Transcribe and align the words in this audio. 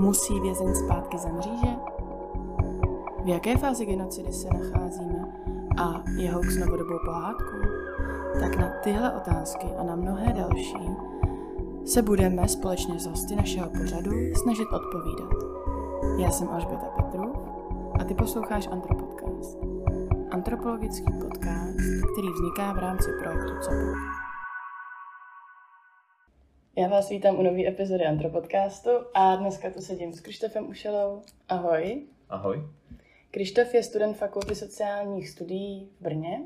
Musí 0.00 0.40
vězeň 0.40 0.74
zpátky 0.74 1.18
za 1.18 1.28
mříže? 1.28 1.76
V 3.24 3.28
jaké 3.28 3.56
fázi 3.56 3.86
genocidy 3.86 4.32
se 4.32 4.48
nacházíme 4.48 5.24
a 5.82 6.02
je 6.16 6.32
hoax 6.32 6.56
novodobou 6.56 6.98
pohádkou? 7.04 7.58
Tak 8.40 8.56
na 8.56 8.68
tyhle 8.82 9.12
otázky 9.12 9.66
a 9.78 9.82
na 9.82 9.96
mnohé 9.96 10.32
další 10.32 10.96
se 11.84 12.02
budeme 12.02 12.48
společně 12.48 13.00
s 13.00 13.06
hosty 13.06 13.36
našeho 13.36 13.70
pořadu 13.70 14.10
snažit 14.34 14.68
odpovídat. 14.72 15.30
Já 16.18 16.30
jsem 16.30 16.48
Alžběta 16.48 16.86
Petru 16.86 17.32
a 18.00 18.04
ty 18.04 18.14
posloucháš 18.14 18.68
Antropodcast. 18.72 19.58
Antropologický 20.30 21.12
podcast, 21.12 21.76
který 22.12 22.28
vzniká 22.34 22.72
v 22.72 22.78
rámci 22.78 23.10
projektu 23.20 23.52
COPOD. 23.60 24.19
Vás 26.90 27.08
vítám 27.08 27.38
u 27.38 27.42
nové 27.42 27.66
epizody 27.66 28.04
Antropodcastu 28.04 28.90
a 29.14 29.36
dneska 29.36 29.70
tu 29.70 29.80
sedím 29.80 30.12
s 30.12 30.20
Krištofem 30.20 30.68
Ušelou. 30.68 31.22
Ahoj. 31.48 32.02
Ahoj. 32.28 32.56
Krištof 33.30 33.74
je 33.74 33.82
student 33.82 34.16
Fakulty 34.16 34.54
sociálních 34.54 35.28
studií 35.28 35.88
v 36.00 36.02
Brně, 36.02 36.40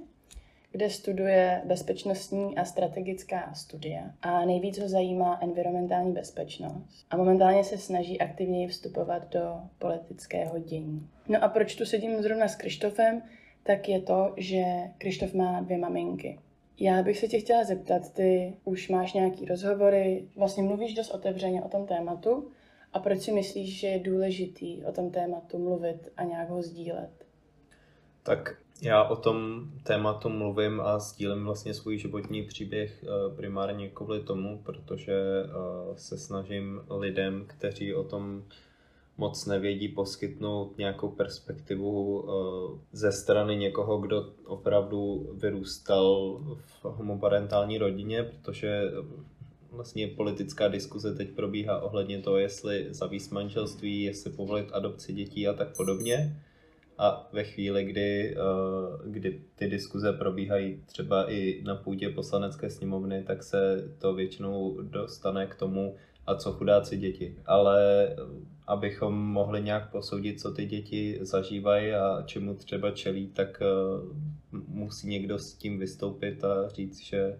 kde 0.71 0.91
studuje 0.91 1.63
bezpečnostní 1.65 2.59
a 2.59 2.65
strategická 2.65 3.55
studia 3.55 4.03
a 4.23 4.45
nejvíc 4.45 4.79
ho 4.79 4.89
zajímá 4.89 5.39
environmentální 5.43 6.13
bezpečnost 6.13 7.07
a 7.11 7.17
momentálně 7.17 7.65
se 7.65 7.79
snaží 7.79 8.21
aktivněji 8.21 8.69
vstupovat 8.69 9.29
do 9.29 9.61
politického 9.79 10.59
dění. 10.59 11.09
No 11.29 11.45
a 11.45 11.49
proč 11.49 11.75
tu 11.75 11.85
sedím 11.85 12.23
zrovna 12.23 12.49
s 12.49 12.57
Krištofem, 12.57 13.23
tak 13.63 13.89
je 13.89 14.01
to, 14.01 14.35
že 14.37 14.65
Krištof 14.99 15.35
má 15.35 15.61
dvě 15.61 15.79
maminky. 15.79 16.39
Já 16.79 17.03
bych 17.03 17.19
se 17.19 17.29
tě 17.29 17.39
chtěla 17.39 17.65
zeptat, 17.65 18.13
ty 18.13 18.57
už 18.65 18.89
máš 18.89 19.13
nějaký 19.13 19.45
rozhovory, 19.45 20.29
vlastně 20.37 20.63
mluvíš 20.63 20.95
dost 20.95 21.11
otevřeně 21.11 21.63
o 21.63 21.69
tom 21.69 21.87
tématu 21.87 22.51
a 22.93 22.99
proč 22.99 23.21
si 23.21 23.33
myslíš, 23.33 23.81
že 23.81 23.87
je 23.87 23.99
důležitý 23.99 24.85
o 24.85 24.93
tom 24.93 25.11
tématu 25.11 25.59
mluvit 25.59 26.09
a 26.17 26.25
nějak 26.25 26.49
ho 26.49 26.63
sdílet? 26.63 27.11
Tak 28.23 28.57
já 28.83 29.05
o 29.05 29.17
tom 29.17 29.69
tématu 29.83 30.29
mluvím 30.29 30.81
a 30.81 30.99
sdílím 30.99 31.45
vlastně 31.45 31.75
svůj 31.75 31.99
životní 31.99 32.43
příběh 32.43 33.05
eh, 33.05 33.37
primárně 33.37 33.89
kvůli 33.89 34.21
tomu, 34.21 34.63
protože 34.65 35.15
eh, 35.15 35.49
se 35.97 36.19
snažím 36.19 36.81
lidem, 36.91 37.45
kteří 37.47 37.95
o 37.95 38.05
tom 38.05 38.45
moc 39.17 39.47
nevědí 39.47 39.89
poskytnout 39.89 40.79
nějakou 40.79 41.09
perspektivu 41.09 42.25
eh, 42.25 42.79
ze 42.93 43.13
strany 43.13 43.57
někoho, 43.57 43.99
kdo 43.99 44.33
opravdu 44.45 45.31
vyrůstal 45.35 46.41
v 46.57 46.85
homoparentální 46.85 47.79
rodině, 47.79 48.23
protože 48.23 48.83
vlastně 49.75 50.09
politická 50.09 50.69
diskuze 50.69 51.15
teď 51.15 51.31
probíhá 51.31 51.81
ohledně 51.81 52.19
toho, 52.19 52.37
jestli 52.37 52.87
zavíst 52.91 53.33
manželství, 53.33 54.03
jestli 54.03 54.31
povolit 54.31 54.69
adopci 54.73 55.13
dětí 55.13 55.49
a 55.49 55.53
tak 55.53 55.77
podobně. 55.77 56.41
A 56.99 57.29
ve 57.33 57.45
chvíli, 57.45 57.85
kdy, 57.85 58.37
eh, 58.37 59.11
kdy 59.11 59.41
ty 59.55 59.69
diskuze 59.69 60.13
probíhají 60.13 60.83
třeba 60.87 61.31
i 61.31 61.63
na 61.65 61.75
půdě 61.75 62.09
poslanecké 62.09 62.71
sněmovny, 62.71 63.23
tak 63.23 63.43
se 63.43 63.89
to 63.99 64.15
většinou 64.15 64.81
dostane 64.83 65.47
k 65.47 65.55
tomu, 65.55 65.97
a 66.27 66.35
co 66.35 66.53
chudáci 66.53 66.97
děti. 66.97 67.37
Ale 67.47 68.09
eh, 68.09 68.17
abychom 68.67 69.15
mohli 69.15 69.63
nějak 69.63 69.91
posoudit, 69.91 70.41
co 70.41 70.53
ty 70.53 70.67
děti 70.67 71.19
zažívají 71.21 71.93
a 71.93 72.23
čemu 72.27 72.55
třeba 72.55 72.91
čelí, 72.91 73.27
tak 73.27 73.63
eh, 73.63 73.67
musí 74.69 75.09
někdo 75.09 75.39
s 75.39 75.55
tím 75.55 75.79
vystoupit 75.79 76.45
a 76.45 76.69
říct, 76.69 77.01
že 77.01 77.39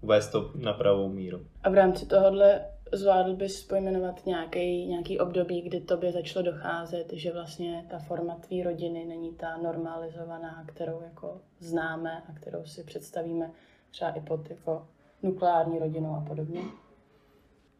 uvést 0.00 0.28
to 0.28 0.50
na 0.54 0.72
pravou 0.72 1.08
míru. 1.08 1.46
A 1.62 1.70
v 1.70 1.74
rámci 1.74 2.06
tohohle 2.06 2.60
zvládl 2.92 3.36
bys 3.36 3.62
pojmenovat 3.62 4.26
nějaký, 4.26 4.86
nějaký 4.86 5.18
období, 5.18 5.62
kdy 5.62 5.80
tobě 5.80 6.12
začalo 6.12 6.44
docházet, 6.44 7.12
že 7.12 7.32
vlastně 7.32 7.86
ta 7.90 7.98
forma 7.98 8.34
tvý 8.34 8.62
rodiny 8.62 9.04
není 9.04 9.32
ta 9.32 9.56
normalizovaná, 9.56 10.64
kterou 10.66 11.00
jako 11.02 11.40
známe 11.58 12.22
a 12.28 12.32
kterou 12.32 12.64
si 12.64 12.84
představíme 12.84 13.50
třeba 13.90 14.10
i 14.10 14.20
pod 14.20 14.50
jako 14.50 14.86
nukleární 15.22 15.78
rodinou 15.78 16.14
a 16.14 16.24
podobně? 16.28 16.60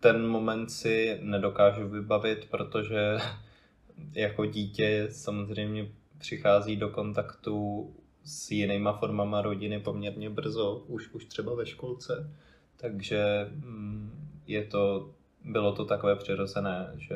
Ten 0.00 0.26
moment 0.26 0.70
si 0.70 1.18
nedokážu 1.22 1.88
vybavit, 1.88 2.48
protože 2.50 3.18
jako 4.12 4.46
dítě 4.46 5.08
samozřejmě 5.10 5.88
přichází 6.18 6.76
do 6.76 6.88
kontaktu 6.88 7.86
s 8.24 8.50
jinýma 8.50 8.92
formama 8.92 9.42
rodiny 9.42 9.80
poměrně 9.80 10.30
brzo, 10.30 10.84
už, 10.86 11.08
už 11.12 11.24
třeba 11.24 11.54
ve 11.54 11.66
školce. 11.66 12.32
Takže 12.76 13.50
mm, 13.54 14.30
je 14.46 14.64
to, 14.64 15.10
bylo 15.44 15.72
to 15.72 15.84
takové 15.84 16.16
přirozené, 16.16 16.92
že 16.96 17.14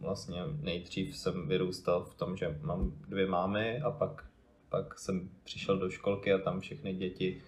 vlastně 0.00 0.42
nejdřív 0.60 1.16
jsem 1.16 1.48
vyrůstal 1.48 2.04
v 2.04 2.14
tom, 2.14 2.36
že 2.36 2.58
mám 2.62 2.92
dvě 3.08 3.26
mámy 3.26 3.80
a 3.80 3.90
pak, 3.90 4.24
pak 4.68 4.98
jsem 4.98 5.30
přišel 5.44 5.78
do 5.78 5.90
školky 5.90 6.32
a 6.32 6.38
tam 6.38 6.60
všechny 6.60 6.94
děti 6.94 7.42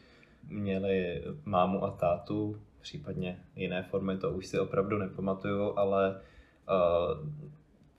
měly 0.49 1.25
mámu 1.45 1.85
a 1.85 1.91
tátu, 1.91 2.61
případně 2.83 3.39
jiné 3.57 3.83
formy, 3.83 4.19
to 4.19 4.31
už 4.31 4.47
si 4.47 4.59
opravdu 4.59 4.99
nepamatuju, 4.99 5.79
ale 5.79 6.21
uh, 6.69 7.29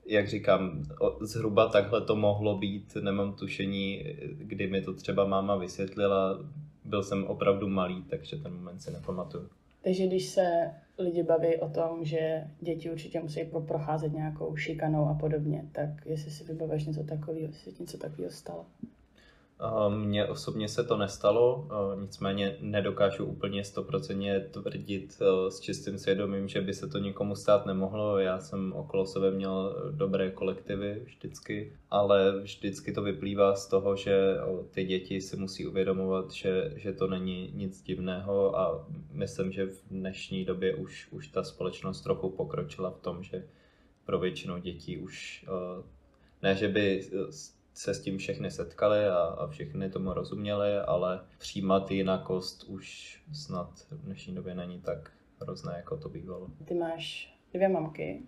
jak 0.06 0.28
říkám, 0.28 0.82
zhruba 1.20 1.68
takhle 1.68 2.00
to 2.00 2.16
mohlo 2.16 2.58
být, 2.58 2.96
nemám 3.00 3.32
tušení, 3.32 4.04
kdy 4.32 4.66
mi 4.66 4.82
to 4.82 4.94
třeba 4.94 5.24
máma 5.24 5.56
vysvětlila, 5.56 6.38
byl 6.84 7.02
jsem 7.02 7.24
opravdu 7.24 7.68
malý, 7.68 8.02
takže 8.02 8.36
ten 8.36 8.52
moment 8.54 8.80
si 8.80 8.90
nepamatuju. 8.90 9.48
Takže 9.82 10.06
když 10.06 10.26
se 10.26 10.70
lidi 10.98 11.22
baví 11.22 11.56
o 11.56 11.68
tom, 11.68 12.04
že 12.04 12.44
děti 12.60 12.90
určitě 12.90 13.20
musí 13.20 13.40
procházet 13.66 14.12
nějakou 14.12 14.56
šikanou 14.56 15.08
a 15.08 15.14
podobně, 15.14 15.64
tak 15.72 16.06
jestli 16.06 16.30
si 16.30 16.44
vybavíš 16.44 16.84
něco 16.84 17.04
takového, 17.04 17.46
jestli 17.46 17.72
něco 17.80 17.98
takového 17.98 18.32
stalo? 18.32 18.66
Mně 19.88 20.26
osobně 20.26 20.68
se 20.68 20.84
to 20.84 20.96
nestalo, 20.96 21.68
nicméně 22.00 22.56
nedokážu 22.60 23.24
úplně 23.24 23.64
stoprocentně 23.64 24.40
tvrdit 24.40 25.18
s 25.48 25.60
čistým 25.60 25.98
svědomím, 25.98 26.48
že 26.48 26.60
by 26.60 26.74
se 26.74 26.88
to 26.88 26.98
nikomu 26.98 27.36
stát 27.36 27.66
nemohlo. 27.66 28.18
Já 28.18 28.38
jsem 28.38 28.72
okolo 28.72 29.06
sebe 29.06 29.30
měl 29.30 29.76
dobré 29.90 30.30
kolektivy 30.30 31.02
vždycky, 31.04 31.76
ale 31.90 32.40
vždycky 32.40 32.92
to 32.92 33.02
vyplývá 33.02 33.54
z 33.54 33.68
toho, 33.68 33.96
že 33.96 34.36
ty 34.70 34.84
děti 34.84 35.20
si 35.20 35.36
musí 35.36 35.66
uvědomovat, 35.66 36.32
že, 36.32 36.72
že 36.76 36.92
to 36.92 37.06
není 37.06 37.50
nic 37.54 37.82
divného 37.82 38.58
a 38.58 38.86
myslím, 39.12 39.52
že 39.52 39.66
v 39.66 39.82
dnešní 39.90 40.44
době 40.44 40.74
už, 40.74 41.08
už 41.10 41.28
ta 41.28 41.42
společnost 41.42 42.00
trochu 42.00 42.30
pokročila 42.30 42.90
v 42.90 43.00
tom, 43.00 43.22
že 43.22 43.46
pro 44.04 44.18
většinu 44.18 44.58
dětí 44.58 44.98
už 44.98 45.46
ne, 46.42 46.54
že 46.54 46.68
by 46.68 47.02
se 47.74 47.94
s 47.94 48.02
tím 48.02 48.18
všechny 48.18 48.50
setkali 48.50 49.06
a, 49.06 49.18
a 49.18 49.46
všechny 49.46 49.90
tomu 49.90 50.12
rozuměli, 50.12 50.78
ale 50.78 51.20
přijímat 51.38 51.90
jinakost 51.90 52.64
už 52.64 53.18
snad 53.32 53.70
v 53.90 54.04
dnešní 54.04 54.34
době 54.34 54.54
není 54.54 54.80
tak 54.80 55.12
hrozné, 55.40 55.72
jako 55.76 55.96
to 55.96 56.08
bývalo. 56.08 56.48
Ty 56.64 56.74
máš 56.74 57.34
dvě 57.52 57.68
mamky 57.68 58.22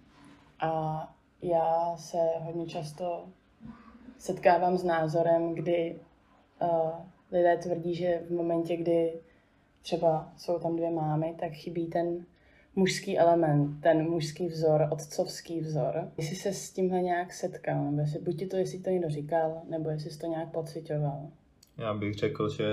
a 0.61 1.03
já 1.43 1.97
se 1.97 2.19
hodně 2.41 2.67
často 2.67 3.29
setkávám 4.19 4.79
s 4.79 4.85
názorem, 4.85 5.55
kdy 5.55 6.01
uh, 6.63 6.91
lidé 7.33 7.57
tvrdí, 7.57 7.95
že 7.95 8.23
v 8.29 8.31
momentě, 8.31 8.77
kdy 8.77 9.21
třeba 9.83 10.33
jsou 10.37 10.59
tam 10.59 10.77
dvě 10.77 10.91
mámy, 10.91 11.37
tak 11.41 11.53
chybí 11.53 11.87
ten 11.87 12.27
mužský 12.77 13.19
element, 13.19 13.81
ten 13.83 14.11
mužský 14.11 14.47
vzor, 14.47 14.89
otcovský 14.91 15.61
vzor. 15.61 16.09
Jestli 16.17 16.37
se 16.37 16.53
s 16.53 16.71
tímhle 16.71 17.03
nějak 17.03 17.33
setkal, 17.33 17.85
nebo 17.85 18.01
jestli, 18.01 18.19
buď 18.19 18.39
ti 18.39 18.47
to, 18.47 18.57
jestli 18.57 18.79
to 18.79 18.91
někdo 18.91 19.11
říkal, 19.11 19.63
nebo 19.71 19.91
jestli 19.91 20.11
jsi 20.11 20.19
to 20.19 20.27
nějak 20.27 20.53
pocitoval. 20.53 21.29
Já 21.79 21.95
bych 21.95 22.15
řekl, 22.15 22.49
že 22.49 22.67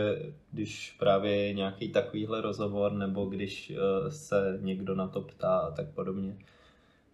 když 0.51 0.95
právě 0.99 1.53
nějaký 1.53 1.89
takovýhle 1.91 2.41
rozhovor, 2.41 2.93
nebo 2.93 3.25
když 3.25 3.71
eh, 3.71 4.11
se 4.11 4.59
někdo 4.61 4.95
na 4.95 5.07
to 5.07 5.21
ptá 5.21 5.57
a 5.57 5.71
tak 5.71 5.87
podobně, 5.89 6.37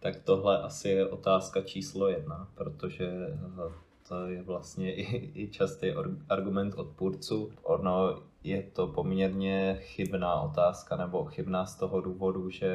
tak 0.00 0.20
tohle 0.24 0.62
asi 0.62 0.88
je 0.88 1.08
otázka 1.08 1.62
číslo 1.62 2.08
jedna, 2.08 2.48
protože 2.54 3.06
eh, 3.06 3.89
to 4.10 4.26
je 4.26 4.42
vlastně 4.42 4.94
i, 4.94 5.30
i 5.42 5.48
častý 5.48 5.92
argument 6.28 6.74
odpůrců. 6.74 7.52
Ono 7.62 8.22
je 8.44 8.62
to 8.62 8.86
poměrně 8.86 9.78
chybná 9.80 10.40
otázka, 10.40 10.96
nebo 10.96 11.24
chybná 11.24 11.66
z 11.66 11.76
toho 11.76 12.00
důvodu, 12.00 12.50
že 12.50 12.70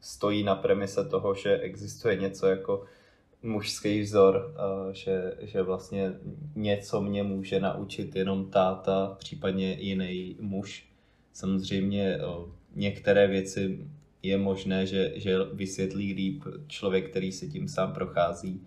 stojí 0.00 0.42
na 0.42 0.54
premise 0.54 1.04
toho, 1.04 1.34
že 1.34 1.58
existuje 1.58 2.16
něco 2.16 2.46
jako 2.46 2.84
mužský 3.42 4.00
vzor, 4.00 4.54
že, 4.92 5.34
že 5.40 5.62
vlastně 5.62 6.12
něco 6.54 7.02
mě 7.02 7.22
může 7.22 7.60
naučit 7.60 8.16
jenom 8.16 8.50
táta, 8.50 9.16
případně 9.18 9.76
jiný 9.80 10.36
muž. 10.40 10.88
Samozřejmě 11.32 12.18
některé 12.74 13.26
věci 13.26 13.88
je 14.22 14.38
možné, 14.38 14.86
že, 14.86 15.12
že 15.14 15.38
vysvětlí 15.52 16.14
líp 16.14 16.44
člověk, 16.66 17.10
který 17.10 17.32
si 17.32 17.48
tím 17.48 17.68
sám 17.68 17.92
prochází, 17.92 18.66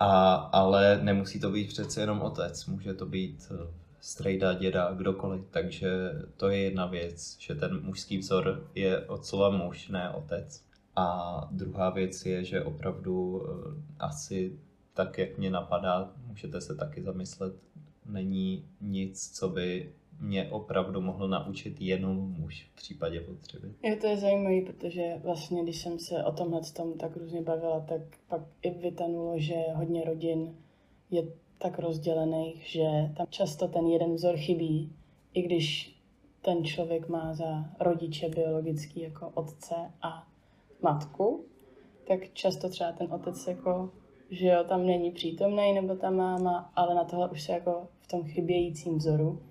a, 0.00 0.34
ale 0.34 1.00
nemusí 1.02 1.40
to 1.40 1.50
být 1.50 1.68
přece 1.68 2.00
jenom 2.00 2.22
otec, 2.22 2.66
může 2.66 2.94
to 2.94 3.06
být 3.06 3.52
eh, 3.54 3.66
strejda, 4.00 4.52
děda, 4.52 4.92
kdokoliv. 4.94 5.44
Takže 5.50 6.12
to 6.36 6.48
je 6.48 6.58
jedna 6.58 6.86
věc, 6.86 7.36
že 7.38 7.54
ten 7.54 7.84
mužský 7.84 8.18
vzor 8.18 8.68
je 8.74 9.00
od 9.00 9.26
slova 9.26 9.50
muž, 9.50 9.88
ne 9.88 10.10
otec. 10.10 10.64
A 10.96 11.48
druhá 11.50 11.90
věc 11.90 12.26
je, 12.26 12.44
že 12.44 12.64
opravdu 12.64 13.42
asi 13.98 14.58
tak, 14.94 15.18
jak 15.18 15.38
mě 15.38 15.50
napadá, 15.50 16.12
můžete 16.26 16.60
se 16.60 16.74
taky 16.74 17.02
zamyslet, 17.02 17.54
není 18.06 18.64
nic, 18.80 19.30
co 19.38 19.48
by 19.48 19.92
mě 20.20 20.50
opravdu 20.50 21.00
mohl 21.00 21.28
naučit 21.28 21.80
jenom 21.80 22.34
muž 22.38 22.70
v 22.72 22.76
případě 22.76 23.20
potřeby. 23.20 23.68
Je 23.82 23.96
to 23.96 24.06
je 24.06 24.16
zajímavé, 24.16 24.60
protože 24.60 25.20
vlastně, 25.22 25.62
když 25.62 25.82
jsem 25.82 25.98
se 25.98 26.24
o 26.24 26.32
tomhle 26.32 26.60
tom 26.76 26.98
tak 26.98 27.16
různě 27.16 27.42
bavila, 27.42 27.80
tak 27.80 28.02
pak 28.28 28.40
i 28.62 28.70
vytanulo, 28.70 29.38
že 29.38 29.54
hodně 29.74 30.04
rodin 30.04 30.56
je 31.10 31.22
tak 31.58 31.78
rozdělených, 31.78 32.66
že 32.66 32.88
tam 33.16 33.26
často 33.30 33.68
ten 33.68 33.86
jeden 33.86 34.14
vzor 34.14 34.36
chybí, 34.36 34.92
i 35.34 35.42
když 35.42 35.96
ten 36.42 36.64
člověk 36.64 37.08
má 37.08 37.34
za 37.34 37.64
rodiče 37.80 38.28
biologický 38.28 39.00
jako 39.00 39.30
otce 39.34 39.74
a 40.02 40.26
matku, 40.82 41.44
tak 42.06 42.20
často 42.32 42.68
třeba 42.68 42.92
ten 42.92 43.12
otec 43.12 43.46
jako, 43.46 43.90
že 44.30 44.46
jo, 44.46 44.64
tam 44.64 44.86
není 44.86 45.10
přítomný, 45.10 45.72
nebo 45.72 45.96
ta 45.96 46.10
máma, 46.10 46.72
ale 46.76 46.94
na 46.94 47.04
tohle 47.04 47.30
už 47.30 47.42
se 47.42 47.52
jako 47.52 47.88
v 48.00 48.08
tom 48.08 48.24
chybějícím 48.24 48.98
vzoru 48.98 49.42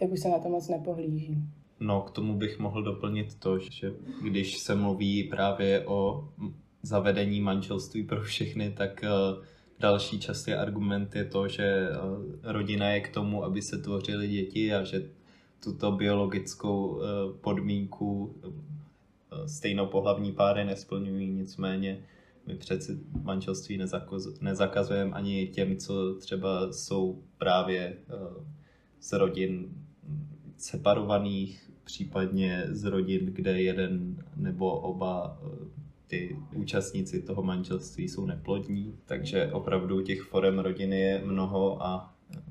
tak 0.00 0.12
už 0.12 0.20
se 0.20 0.28
na 0.28 0.38
to 0.38 0.48
moc 0.48 0.68
nepohlíží. 0.68 1.38
No, 1.80 2.00
k 2.00 2.10
tomu 2.10 2.34
bych 2.34 2.58
mohl 2.58 2.82
doplnit 2.82 3.34
to, 3.38 3.58
že 3.58 3.92
když 4.22 4.58
se 4.58 4.74
mluví 4.74 5.24
právě 5.24 5.86
o 5.86 6.28
zavedení 6.82 7.40
manželství 7.40 8.02
pro 8.02 8.22
všechny, 8.22 8.70
tak 8.70 9.04
eh, 9.04 9.08
další 9.80 10.20
častý 10.20 10.52
argument 10.52 11.14
je 11.14 11.24
to, 11.24 11.48
že 11.48 11.64
eh, 11.64 12.52
rodina 12.52 12.90
je 12.90 13.00
k 13.00 13.14
tomu, 13.14 13.44
aby 13.44 13.62
se 13.62 13.78
tvořily 13.78 14.28
děti 14.28 14.74
a 14.74 14.84
že 14.84 15.10
tuto 15.64 15.92
biologickou 15.92 17.00
eh, 17.00 17.06
podmínku 17.40 18.36
stejnopohlavní 19.46 20.32
páry 20.32 20.64
nesplňují, 20.64 21.30
nicméně 21.30 22.04
my 22.46 22.54
přeci 22.54 22.98
manželství 23.22 23.80
nezakazujeme 24.40 25.12
ani 25.12 25.46
těm, 25.46 25.76
co 25.76 26.14
třeba 26.14 26.72
jsou 26.72 27.22
právě 27.38 27.96
z 29.00 29.12
rodin 29.12 29.85
separovaných, 30.56 31.70
případně 31.84 32.64
z 32.68 32.84
rodin, 32.84 33.26
kde 33.26 33.62
jeden 33.62 34.16
nebo 34.36 34.80
oba 34.80 35.38
eh, 35.42 35.48
ty 36.06 36.36
účastníci 36.54 37.22
toho 37.22 37.42
manželství 37.42 38.08
jsou 38.08 38.26
neplodní. 38.26 38.98
Takže 39.06 39.52
opravdu 39.52 40.02
těch 40.02 40.22
forem 40.22 40.58
rodiny 40.58 41.00
je 41.00 41.22
mnoho 41.24 41.82
a 41.82 42.14
eh, 42.30 42.42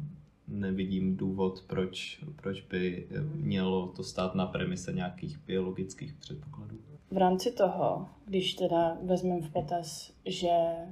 nevidím 0.48 1.18
důvod, 1.18 1.64
proč, 1.68 2.24
proč 2.36 2.62
by 2.62 3.08
mělo 3.34 3.88
to 3.88 4.04
stát 4.04 4.36
na 4.36 4.46
premise 4.46 4.94
nějakých 4.94 5.38
biologických 5.38 6.14
předpokladů. 6.14 6.78
V 7.12 7.18
rámci 7.18 7.52
toho, 7.52 8.08
když 8.26 8.54
teda 8.54 8.98
vezmeme 9.04 9.42
v 9.42 9.50
potaz, 9.50 10.12
že 10.26 10.50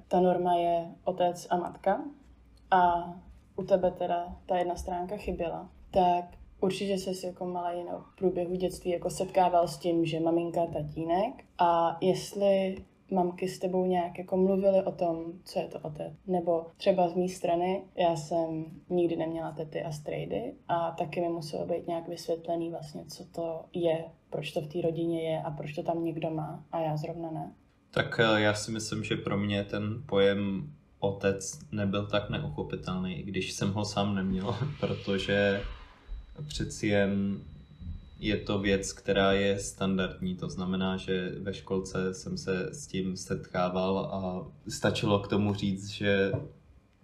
ta 0.07 0.19
norma 0.19 0.55
je 0.55 0.85
otec 1.03 1.47
a 1.49 1.57
matka 1.57 2.01
a 2.71 3.13
u 3.55 3.63
tebe 3.63 3.91
teda 3.91 4.35
ta 4.45 4.57
jedna 4.57 4.75
stránka 4.75 5.17
chyběla, 5.17 5.69
tak 5.91 6.25
určitě 6.63 6.97
se 6.97 7.27
jako 7.27 7.45
malý 7.45 7.83
na 7.83 8.05
průběhu 8.17 8.55
dětství 8.55 8.91
jako 8.91 9.09
setkával 9.09 9.67
s 9.67 9.77
tím, 9.77 10.05
že 10.05 10.19
maminka, 10.19 10.65
tatínek 10.65 11.33
a 11.57 11.97
jestli 12.01 12.77
mamky 13.11 13.47
s 13.47 13.59
tebou 13.59 13.85
nějak 13.85 14.17
jako 14.17 14.37
mluvily 14.37 14.83
o 14.83 14.91
tom, 14.91 15.25
co 15.45 15.59
je 15.59 15.67
to 15.67 15.79
otec. 15.79 16.13
Nebo 16.27 16.65
třeba 16.77 17.09
z 17.09 17.15
mé 17.15 17.27
strany, 17.27 17.83
já 17.95 18.15
jsem 18.15 18.65
nikdy 18.89 19.15
neměla 19.15 19.51
tety 19.51 19.83
a 19.83 19.91
strejdy 19.91 20.53
a 20.67 20.91
taky 20.91 21.21
mi 21.21 21.29
muselo 21.29 21.65
být 21.65 21.87
nějak 21.87 22.07
vysvětlený 22.07 22.69
vlastně, 22.69 23.05
co 23.05 23.25
to 23.25 23.65
je, 23.73 24.05
proč 24.29 24.51
to 24.51 24.61
v 24.61 24.67
té 24.67 24.81
rodině 24.81 25.29
je 25.29 25.41
a 25.41 25.51
proč 25.51 25.73
to 25.73 25.83
tam 25.83 26.03
někdo 26.03 26.29
má 26.29 26.65
a 26.71 26.79
já 26.79 26.97
zrovna 26.97 27.31
ne. 27.31 27.51
Tak 27.91 28.19
eh, 28.19 28.41
já 28.41 28.53
si 28.53 28.71
myslím, 28.71 29.03
že 29.03 29.15
pro 29.15 29.37
mě 29.37 29.63
ten 29.63 30.03
pojem 30.05 30.69
otec 30.99 31.59
nebyl 31.71 32.07
tak 32.07 32.29
neuchopitelný, 32.29 33.19
i 33.19 33.23
když 33.23 33.53
jsem 33.53 33.73
ho 33.73 33.85
sám 33.85 34.15
neměl, 34.15 34.55
protože 34.79 35.61
přeci 36.41 36.87
jen 36.87 37.39
je 38.19 38.37
to 38.37 38.59
věc, 38.59 38.93
která 38.93 39.31
je 39.31 39.59
standardní, 39.59 40.35
to 40.35 40.49
znamená, 40.49 40.97
že 40.97 41.31
ve 41.39 41.53
školce 41.53 42.13
jsem 42.13 42.37
se 42.37 42.69
s 42.73 42.87
tím 42.87 43.17
setkával 43.17 43.99
a 43.99 44.47
stačilo 44.71 45.19
k 45.19 45.27
tomu 45.27 45.53
říct, 45.53 45.87
že 45.87 46.31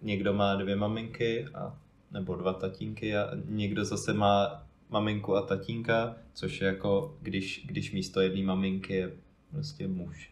někdo 0.02 0.32
má 0.32 0.54
dvě 0.54 0.76
maminky 0.76 1.46
a, 1.54 1.78
nebo 2.10 2.36
dva 2.36 2.52
tatínky 2.52 3.16
a 3.16 3.30
někdo 3.44 3.84
zase 3.84 4.12
má 4.12 4.66
maminku 4.90 5.36
a 5.36 5.42
tatínka, 5.42 6.16
což 6.34 6.60
je 6.60 6.66
jako, 6.66 7.16
když, 7.22 7.66
když 7.66 7.92
místo 7.92 8.20
jedné 8.20 8.42
maminky 8.42 8.94
je 8.94 9.12
prostě 9.50 9.88
muž. 9.88 10.30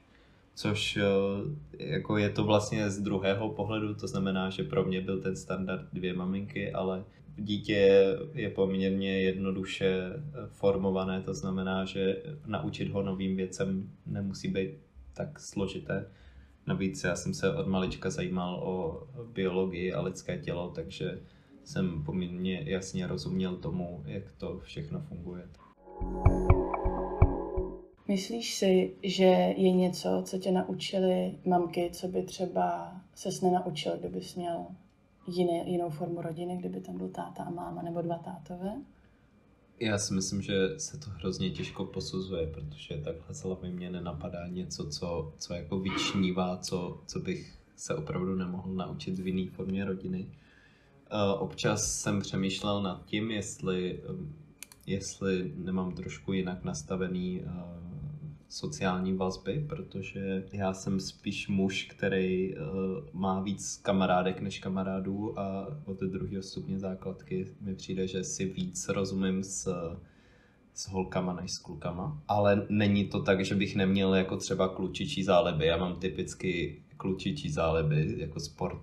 Což 0.55 0.97
eh, 0.97 1.05
jako 1.79 2.17
je 2.17 2.31
to 2.31 2.45
vlastně 2.45 2.91
z 2.91 3.01
druhého 3.01 3.49
pohledu, 3.49 3.95
to 3.95 4.09
znamená, 4.09 4.51
že 4.51 4.65
pro 4.65 4.85
mě 4.85 5.01
byl 5.01 5.21
ten 5.21 5.37
standard 5.37 5.87
dvě 5.93 6.15
maminky, 6.15 6.73
ale 6.73 7.05
dítě 7.39 8.05
je 8.35 8.51
poměrně 8.51 9.21
jednoduše 9.21 10.13
formované, 10.47 11.23
to 11.23 11.35
znamená, 11.35 11.85
že 11.85 12.23
naučit 12.47 12.89
ho 12.89 13.03
novým 13.03 13.37
věcem 13.37 13.91
nemusí 14.07 14.49
být 14.49 14.71
tak 15.15 15.41
složité. 15.41 16.07
Navíc 16.67 17.05
já 17.05 17.17
jsem 17.17 17.35
se 17.35 17.55
od 17.55 17.67
malička 17.67 18.11
zajímal 18.11 18.55
o 18.55 19.07
biologii 19.33 19.93
a 19.93 20.01
lidské 20.01 20.39
tělo, 20.39 20.73
takže 20.75 21.21
jsem 21.65 22.05
poměrně 22.05 22.63
jasně 22.67 23.07
rozuměl 23.07 23.57
tomu, 23.57 24.03
jak 24.07 24.33
to 24.39 24.59
všechno 24.59 25.01
funguje. 25.01 25.43
Myslíš 28.09 28.55
si, 28.55 28.95
že 29.03 29.55
je 29.57 29.73
něco, 29.73 30.23
co 30.25 30.39
tě 30.39 30.53
naučili 30.53 31.35
mamky, 31.45 31.91
co 31.93 32.09
by 32.09 32.23
třeba 32.23 32.93
ses 33.15 33.41
nenaučil, 33.41 33.97
kdybys 33.99 34.35
měl 34.35 34.67
jiné, 35.29 35.71
jinou 35.71 35.91
formu 35.91 36.23
rodiny, 36.23 36.57
kdyby 36.57 36.81
tam 36.81 36.99
byl 36.99 37.09
táta 37.09 37.43
a 37.43 37.51
máma 37.51 37.83
nebo 37.83 38.03
dva 38.03 38.19
tátové? 38.19 38.73
Já 39.81 39.99
si 39.99 40.15
myslím, 40.15 40.43
že 40.43 40.79
se 40.79 40.99
to 40.99 41.11
hrozně 41.11 41.51
těžko 41.51 41.85
posuzuje, 41.85 42.47
protože 42.47 42.95
takhle 42.95 43.35
hlavy 43.45 43.71
mě 43.71 43.91
nenapadá 43.91 44.47
něco, 44.47 44.89
co, 44.89 45.33
co 45.39 45.55
jako 45.55 45.79
vyčnívá, 45.81 46.57
co, 46.57 47.01
co 47.07 47.21
bych 47.21 47.59
se 47.77 47.95
opravdu 47.95 48.35
nemohl 48.35 48.75
naučit 48.75 49.19
v 49.19 49.27
jiné 49.27 49.51
formě 49.51 49.85
rodiny. 49.85 50.27
Uh, 51.13 51.43
občas 51.43 52.01
jsem 52.01 52.21
přemýšlel 52.21 52.83
nad 52.83 53.05
tím, 53.05 53.31
jestli, 53.31 54.03
um, 54.11 54.35
jestli 54.87 55.53
nemám 55.57 55.93
trošku 55.93 56.33
jinak 56.33 56.65
nastavený 56.65 57.41
uh, 57.41 57.88
sociální 58.49 59.13
vazby, 59.13 59.65
protože 59.69 60.45
já 60.53 60.73
jsem 60.73 61.01
spíš 61.01 61.49
muž, 61.49 61.85
který 61.91 62.55
uh, 62.55 62.61
má 63.13 63.41
víc 63.41 63.77
kamarádek 63.83 64.41
než 64.41 64.59
kamarádů 64.59 65.39
a 65.39 65.77
od 65.85 66.01
druhého 66.01 66.43
stupně 66.43 66.79
základky 66.79 67.47
mi 67.61 67.75
přijde, 67.75 68.07
že 68.07 68.25
si 68.25 68.45
víc 68.45 68.89
rozumím 68.89 69.45
s, 69.45 69.75
s 70.75 70.89
holkama 70.89 71.33
než 71.33 71.53
s 71.53 71.59
klukama. 71.59 72.23
Ale 72.29 72.67
není 72.69 73.05
to 73.05 73.23
tak, 73.23 73.45
že 73.45 73.55
bych 73.55 73.77
neměl 73.77 74.15
jako 74.15 74.37
třeba 74.37 74.69
klučičí 74.69 75.23
záleby. 75.23 75.67
Já 75.67 75.77
mám 75.77 75.97
typicky 75.97 76.83
klučičí 76.97 77.51
záleby, 77.51 78.15
jako 78.19 78.41
sport, 78.41 78.83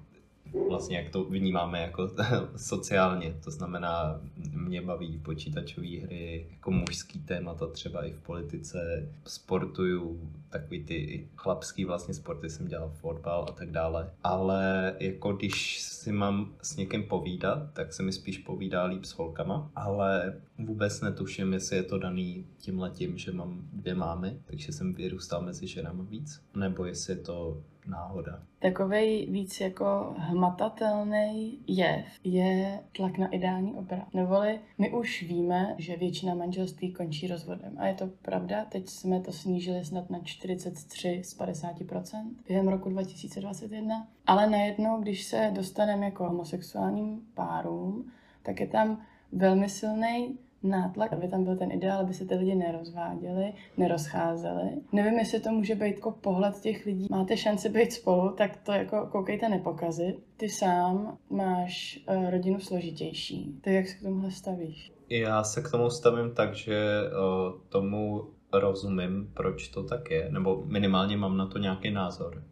vlastně 0.69 0.97
jak 0.97 1.09
to 1.09 1.23
vnímáme 1.23 1.81
jako 1.81 2.11
sociálně. 2.55 3.35
To 3.43 3.51
znamená, 3.51 4.21
mě 4.53 4.81
baví 4.81 5.17
počítačové 5.17 5.87
hry, 5.87 6.47
jako 6.51 6.71
mužský 6.71 7.19
témata 7.19 7.67
třeba 7.67 8.05
i 8.05 8.11
v 8.11 8.19
politice. 8.19 9.09
Sportuju 9.25 10.31
takový 10.49 10.83
ty 10.83 11.27
chlapský 11.35 11.85
vlastně 11.85 12.13
sporty, 12.13 12.49
jsem 12.49 12.67
dělal 12.67 12.89
fotbal 12.89 13.45
a 13.49 13.51
tak 13.51 13.71
dále. 13.71 14.11
Ale 14.23 14.95
jako 14.99 15.33
když 15.33 15.81
si 15.81 16.11
mám 16.11 16.53
s 16.61 16.75
někým 16.75 17.03
povídat, 17.03 17.73
tak 17.73 17.93
se 17.93 18.03
mi 18.03 18.11
spíš 18.11 18.37
povídá 18.37 18.85
líp 18.85 19.05
s 19.05 19.11
holkama, 19.11 19.71
ale 19.75 20.41
vůbec 20.59 21.01
netuším, 21.01 21.53
jestli 21.53 21.75
je 21.75 21.83
to 21.83 21.97
daný 21.97 22.45
tím 22.57 22.79
letím, 22.79 23.17
že 23.17 23.31
mám 23.31 23.61
dvě 23.73 23.95
mámy, 23.95 24.39
takže 24.45 24.71
jsem 24.71 24.93
vyrůstal 24.93 25.41
mezi 25.41 25.67
ženami 25.67 26.03
víc, 26.03 26.41
nebo 26.55 26.85
jestli 26.85 27.13
je 27.13 27.17
to 27.17 27.63
náhoda. 27.87 28.39
Takový 28.59 29.25
víc 29.25 29.61
jako 29.61 30.15
hmatatelný 30.17 31.59
jev 31.67 32.05
je 32.23 32.79
tlak 32.91 33.17
na 33.17 33.27
ideální 33.27 33.73
obrat. 33.73 34.13
Neboli 34.13 34.59
my 34.77 34.91
už 34.91 35.23
víme, 35.23 35.75
že 35.77 35.97
většina 35.97 36.33
manželství 36.33 36.93
končí 36.93 37.27
rozvodem. 37.27 37.75
A 37.77 37.87
je 37.87 37.93
to 37.93 38.07
pravda, 38.07 38.65
teď 38.65 38.89
jsme 38.89 39.19
to 39.19 39.31
snížili 39.31 39.85
snad 39.85 40.09
na 40.09 40.19
43 40.23 41.21
z 41.23 41.39
50% 41.39 42.25
během 42.47 42.67
roku 42.67 42.89
2021. 42.89 44.07
Ale 44.27 44.49
najednou, 44.49 45.01
když 45.01 45.23
se 45.23 45.51
dostaneme 45.53 46.05
jako 46.05 46.23
homosexuálním 46.23 47.21
párům, 47.33 48.11
tak 48.43 48.59
je 48.59 48.67
tam 48.67 49.01
velmi 49.31 49.69
silný 49.69 50.37
nátlak, 50.69 51.13
aby 51.13 51.27
tam 51.27 51.43
byl 51.43 51.57
ten 51.57 51.71
ideál, 51.71 51.99
aby 51.99 52.13
se 52.13 52.25
ty 52.25 52.35
lidi 52.35 52.55
nerozváděli, 52.55 53.53
nerozcházeli. 53.77 54.69
Nevím, 54.91 55.19
jestli 55.19 55.39
to 55.39 55.51
může 55.51 55.75
být 55.75 55.95
jako 55.95 56.11
pohled 56.11 56.59
těch 56.59 56.85
lidí. 56.85 57.07
Máte 57.11 57.37
šanci 57.37 57.69
být 57.69 57.93
spolu, 57.93 58.31
tak 58.31 58.57
to 58.57 58.71
jako 58.71 59.07
koukejte 59.11 59.49
nepokazit. 59.49 60.15
Ty 60.37 60.49
sám 60.49 61.17
máš 61.29 61.99
uh, 62.09 62.29
rodinu 62.29 62.59
složitější. 62.59 63.59
Tak 63.61 63.73
jak 63.73 63.87
se 63.87 63.97
k 63.97 64.01
tomuhle 64.01 64.31
stavíš? 64.31 64.91
Já 65.09 65.43
se 65.43 65.61
k 65.61 65.71
tomu 65.71 65.89
stavím 65.89 66.31
tak, 66.31 66.55
že 66.55 67.01
uh, 67.01 67.59
tomu 67.69 68.23
rozumím, 68.53 69.31
proč 69.33 69.67
to 69.67 69.83
tak 69.83 70.11
je, 70.11 70.31
nebo 70.31 70.63
minimálně 70.65 71.17
mám 71.17 71.37
na 71.37 71.45
to 71.45 71.57
nějaký 71.57 71.91
názor. 71.91 72.43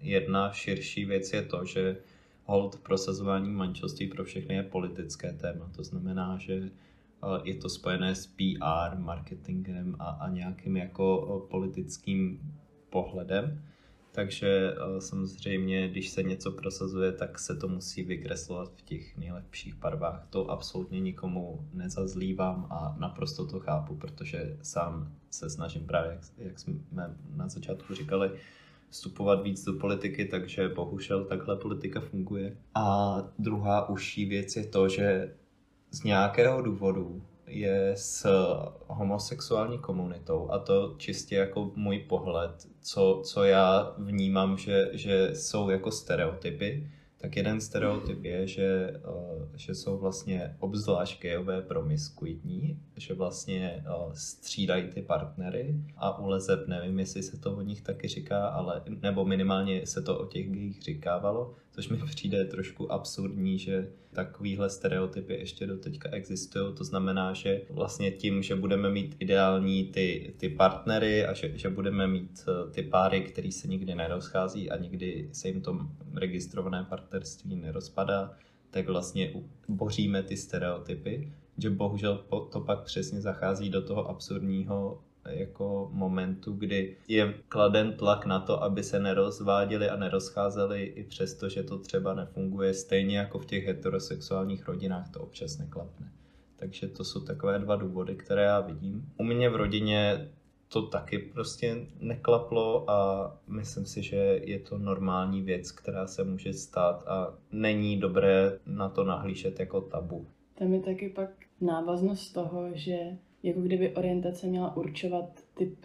Jedna 0.00 0.52
širší 0.52 1.04
věc 1.04 1.32
je 1.32 1.42
to, 1.42 1.64
že 1.64 1.96
hold 2.44 2.80
prosazování 2.82 3.50
manželství 3.50 4.08
pro 4.08 4.24
všechny 4.24 4.54
je 4.54 4.62
politické 4.62 5.32
téma. 5.32 5.70
To 5.76 5.84
znamená, 5.84 6.38
že 6.38 6.54
eh, 6.54 6.70
je 7.44 7.54
to 7.54 7.68
spojené 7.68 8.14
s 8.14 8.26
PR, 8.26 8.98
marketingem 8.98 9.96
a, 9.98 10.04
a 10.04 10.28
nějakým 10.28 10.76
jako 10.76 11.46
politickým 11.50 12.40
pohledem. 12.90 13.62
Takže 14.12 14.74
samozřejmě, 14.98 15.88
když 15.88 16.10
se 16.10 16.22
něco 16.22 16.52
prosazuje, 16.52 17.12
tak 17.12 17.38
se 17.38 17.56
to 17.56 17.68
musí 17.68 18.02
vykreslovat 18.02 18.72
v 18.76 18.82
těch 18.82 19.16
nejlepších 19.16 19.74
barvách. 19.74 20.26
To 20.30 20.50
absolutně 20.50 21.00
nikomu 21.00 21.68
nezazlívám 21.72 22.66
a 22.70 22.96
naprosto 22.98 23.46
to 23.46 23.60
chápu, 23.60 23.96
protože 23.96 24.56
sám 24.62 25.12
se 25.30 25.50
snažím 25.50 25.86
právě, 25.86 26.10
jak, 26.10 26.20
jak 26.38 26.58
jsme 26.58 26.74
na 27.36 27.48
začátku 27.48 27.94
říkali, 27.94 28.30
vstupovat 28.90 29.42
víc 29.42 29.64
do 29.64 29.72
politiky, 29.72 30.24
takže 30.24 30.68
bohužel 30.68 31.24
takhle 31.24 31.56
politika 31.56 32.00
funguje. 32.00 32.56
A 32.74 33.16
druhá 33.38 33.88
užší 33.88 34.24
věc 34.24 34.56
je 34.56 34.66
to, 34.66 34.88
že 34.88 35.34
z 35.90 36.02
nějakého 36.02 36.62
důvodu 36.62 37.22
je 37.46 37.92
s 37.96 38.26
homosexuální 38.86 39.78
komunitou 39.78 40.50
a 40.50 40.58
to 40.58 40.94
čistě 40.98 41.36
jako 41.36 41.72
můj 41.74 41.98
pohled, 41.98 42.68
co, 42.80 43.22
co 43.24 43.44
já 43.44 43.94
vnímám, 43.98 44.58
že, 44.58 44.90
že 44.92 45.30
jsou 45.34 45.70
jako 45.70 45.90
stereotypy, 45.90 46.90
tak 47.20 47.36
jeden 47.36 47.60
stereotyp 47.60 48.24
je, 48.24 48.46
že, 48.46 49.00
uh, 49.08 49.48
že 49.54 49.74
jsou 49.74 49.98
vlastně 49.98 50.56
obzvlášť 50.58 51.20
gejové 51.22 51.62
promiskuitní, 51.62 52.80
že 52.96 53.14
vlastně 53.14 53.84
uh, 53.86 54.12
střídají 54.12 54.88
ty 54.88 55.02
partnery 55.02 55.74
a 55.96 56.18
u 56.18 56.28
lezeb 56.28 56.68
nevím, 56.68 56.98
jestli 56.98 57.22
se 57.22 57.38
to 57.38 57.56
o 57.56 57.60
nich 57.60 57.82
taky 57.82 58.08
říká, 58.08 58.48
ale 58.48 58.82
nebo 59.02 59.24
minimálně 59.24 59.86
se 59.86 60.02
to 60.02 60.18
o 60.18 60.26
těch 60.26 60.50
gejích 60.50 60.82
říkávalo, 60.82 61.54
což 61.72 61.88
mi 61.88 61.96
přijde 61.96 62.44
trošku 62.44 62.92
absurdní, 62.92 63.58
že 63.58 63.88
takovýhle 64.12 64.70
stereotypy 64.70 65.34
ještě 65.34 65.66
do 65.66 65.76
teďka 65.76 66.10
existují. 66.12 66.74
To 66.74 66.84
znamená, 66.84 67.32
že 67.32 67.62
vlastně 67.70 68.10
tím, 68.10 68.42
že 68.42 68.56
budeme 68.56 68.90
mít 68.90 69.16
ideální 69.18 69.84
ty, 69.84 70.34
ty 70.36 70.48
partnery 70.48 71.26
a 71.26 71.34
že, 71.34 71.58
že 71.58 71.68
budeme 71.68 72.06
mít 72.06 72.44
eh, 72.48 72.70
ty 72.70 72.82
páry, 72.82 73.20
který 73.20 73.52
se 73.52 73.68
nikdy 73.68 73.94
nerozchází 73.94 74.70
a 74.70 74.76
nikdy 74.76 75.28
se 75.32 75.48
jim 75.48 75.60
to 75.60 75.78
registrované 76.14 76.86
partnerství 76.88 77.56
nerozpadá, 77.56 78.36
tak 78.70 78.88
vlastně 78.88 79.32
boříme 79.68 80.22
ty 80.22 80.36
stereotypy, 80.36 81.32
že 81.58 81.70
bohužel 81.70 82.24
to 82.52 82.60
pak 82.60 82.84
přesně 82.84 83.20
zachází 83.20 83.70
do 83.70 83.82
toho 83.82 84.08
absurdního 84.08 85.02
jako 85.32 85.88
momentu, 85.92 86.52
kdy 86.52 86.96
je 87.08 87.34
kladen 87.48 87.92
tlak 87.92 88.26
na 88.26 88.40
to, 88.40 88.62
aby 88.62 88.82
se 88.82 89.00
nerozváděli 89.00 89.88
a 89.88 89.96
nerozcházeli 89.96 90.82
i 90.82 91.04
přesto, 91.04 91.48
že 91.48 91.62
to 91.62 91.78
třeba 91.78 92.14
nefunguje, 92.14 92.74
stejně 92.74 93.18
jako 93.18 93.38
v 93.38 93.46
těch 93.46 93.66
heterosexuálních 93.66 94.68
rodinách 94.68 95.10
to 95.10 95.20
občas 95.20 95.58
neklapne. 95.58 96.12
Takže 96.56 96.88
to 96.88 97.04
jsou 97.04 97.20
takové 97.20 97.58
dva 97.58 97.76
důvody, 97.76 98.14
které 98.14 98.42
já 98.42 98.60
vidím. 98.60 99.12
U 99.16 99.24
mě 99.24 99.50
v 99.50 99.56
rodině 99.56 100.28
to 100.68 100.82
taky 100.82 101.18
prostě 101.18 101.86
neklaplo 102.00 102.90
a 102.90 103.30
myslím 103.46 103.86
si, 103.86 104.02
že 104.02 104.16
je 104.44 104.58
to 104.58 104.78
normální 104.78 105.42
věc, 105.42 105.72
která 105.72 106.06
se 106.06 106.24
může 106.24 106.52
stát 106.52 107.04
a 107.06 107.34
není 107.52 107.96
dobré 107.96 108.58
na 108.66 108.88
to 108.88 109.04
nahlížet 109.04 109.60
jako 109.60 109.80
tabu. 109.80 110.26
Tam 110.54 110.72
je 110.72 110.80
taky 110.80 111.08
pak 111.08 111.30
návaznost 111.60 112.32
toho, 112.32 112.68
že 112.74 112.98
jako 113.42 113.60
kdyby 113.60 113.94
orientace 113.94 114.46
měla 114.46 114.76
určovat 114.76 115.40
typ 115.54 115.76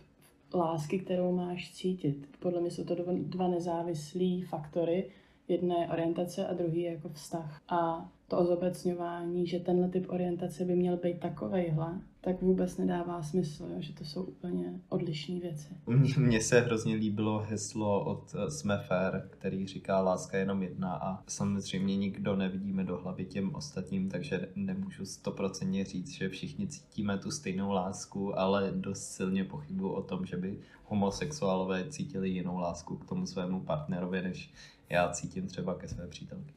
lásky, 0.54 1.00
kterou 1.00 1.32
máš 1.36 1.74
cítit. 1.74 2.30
Podle 2.40 2.62
mě 2.62 2.72
jsou 2.72 2.84
to 2.84 2.96
dva 3.14 3.48
nezávislý 3.48 4.42
faktory. 4.42 5.10
Jedna 5.48 5.76
je 5.82 5.88
orientace 5.88 6.48
a 6.48 6.54
druhý 6.54 6.82
je 6.82 6.92
jako 6.92 7.10
vztah. 7.10 7.62
A 7.70 8.12
to 8.28 8.38
ozobecňování, 8.38 9.48
že 9.48 9.60
tenhle 9.60 9.90
typ 9.90 10.06
orientace 10.10 10.66
by 10.66 10.76
měl 10.76 10.98
být 10.98 11.20
takovejhle, 11.20 12.02
tak 12.22 12.42
vůbec 12.42 12.78
nedává 12.78 13.24
smysl, 13.24 13.70
že 13.80 13.94
to 13.94 14.06
jsou 14.06 14.24
úplně 14.24 14.80
odlišné 14.90 15.40
věci. 15.40 15.68
Mně 16.20 16.42
se 16.42 16.62
hrozně 16.62 16.96
líbilo 16.96 17.40
heslo 17.40 18.06
od 18.06 18.36
eh, 18.36 18.52
Smefer, 18.52 19.28
který 19.30 19.68
říká 19.68 20.02
láska 20.02 20.38
jenom 20.38 20.64
jedna 20.64 20.94
a 20.96 21.24
samozřejmě 21.28 21.98
nikdo 21.98 22.36
nevidíme 22.36 22.84
do 22.84 22.98
hlavy 22.98 23.26
těm 23.26 23.56
ostatním, 23.56 24.10
takže 24.10 24.50
nemůžu 24.56 25.06
stoprocentně 25.06 25.86
říct, 25.86 26.10
že 26.10 26.30
všichni 26.30 26.68
cítíme 26.68 27.18
tu 27.18 27.32
stejnou 27.32 27.72
lásku, 27.72 28.40
ale 28.40 28.72
dost 28.76 29.04
silně 29.04 29.44
pochybuju 29.44 29.90
o 29.90 30.02
tom, 30.02 30.26
že 30.26 30.38
by 30.38 30.60
homosexuálové 30.84 31.90
cítili 31.90 32.30
jinou 32.30 32.58
lásku 32.58 32.98
k 32.98 33.06
tomu 33.06 33.26
svému 33.26 33.60
partnerovi, 33.60 34.22
než 34.22 34.54
já 34.90 35.12
cítím 35.12 35.48
třeba 35.48 35.76
ke 35.76 35.88
své 35.88 36.08
přítelky. 36.08 36.54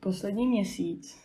Poslední 0.00 0.46
měsíc, 0.46 1.18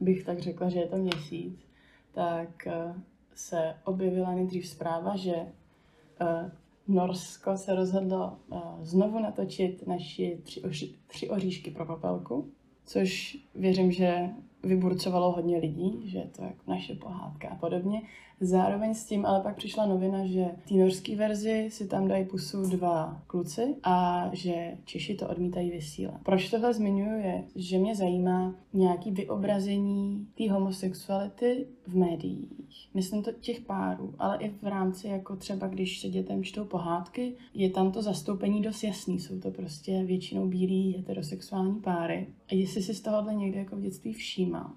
bych 0.00 0.24
tak 0.24 0.38
řekla, 0.38 0.68
že 0.68 0.78
je 0.78 0.86
to 0.86 0.96
měsíc, 0.96 1.66
tak 2.12 2.66
eh, 2.66 2.94
se 3.36 3.74
objevila 3.84 4.34
nejdřív 4.34 4.68
zpráva, 4.68 5.16
že 5.16 5.34
uh, 5.34 6.50
Norsko 6.88 7.56
se 7.56 7.74
rozhodlo 7.74 8.38
uh, 8.48 8.60
znovu 8.82 9.18
natočit 9.18 9.86
naši 9.86 10.40
tři, 10.42 10.62
oři, 10.62 10.94
tři 11.06 11.30
oříšky 11.30 11.70
pro 11.70 11.86
popelku, 11.86 12.50
což 12.86 13.38
věřím, 13.54 13.92
že 13.92 14.28
vyburcovalo 14.62 15.32
hodně 15.32 15.58
lidí, 15.58 16.10
že 16.10 16.18
je 16.18 16.30
to 16.36 16.42
jako 16.42 16.70
naše 16.70 16.94
pohádka 16.94 17.48
a 17.48 17.54
podobně. 17.54 18.02
Zároveň 18.40 18.94
s 18.94 19.04
tím 19.04 19.26
ale 19.26 19.40
pak 19.40 19.56
přišla 19.56 19.86
novina, 19.86 20.26
že 20.26 20.44
v 20.64 20.68
té 20.68 20.74
norské 20.74 21.16
verzi 21.16 21.68
si 21.70 21.86
tam 21.86 22.08
dají 22.08 22.24
pusu 22.24 22.62
dva 22.62 23.22
kluci 23.26 23.74
a 23.82 24.30
že 24.32 24.72
Češi 24.84 25.14
to 25.14 25.28
odmítají 25.28 25.70
vysílat. 25.70 26.20
Proč 26.22 26.50
tohle 26.50 26.74
zmiňuji 26.74 27.22
je, 27.22 27.44
že 27.56 27.78
mě 27.78 27.96
zajímá 27.96 28.54
nějaký 28.72 29.10
vyobrazení 29.10 30.26
té 30.38 30.52
homosexuality 30.52 31.66
v 31.86 31.96
médiích. 31.96 32.90
Myslím 32.94 33.22
to 33.22 33.32
těch 33.32 33.60
párů, 33.60 34.14
ale 34.18 34.38
i 34.38 34.48
v 34.48 34.62
rámci 34.62 35.08
jako 35.08 35.36
třeba, 35.36 35.66
když 35.66 36.00
se 36.00 36.08
dětem 36.08 36.44
čtou 36.44 36.64
pohádky, 36.64 37.32
je 37.54 37.70
tam 37.70 37.92
to 37.92 38.02
zastoupení 38.02 38.62
dost 38.62 38.84
jasný. 38.84 39.20
Jsou 39.20 39.40
to 39.40 39.50
prostě 39.50 40.04
většinou 40.04 40.46
bílí 40.46 40.94
heterosexuální 40.96 41.80
páry. 41.80 42.26
A 42.48 42.54
jestli 42.54 42.82
si 42.82 42.94
z 42.94 43.00
tohohle 43.00 43.34
někde 43.34 43.58
jako 43.58 43.76
v 43.76 43.80
dětství 43.80 44.12
všímal? 44.12 44.70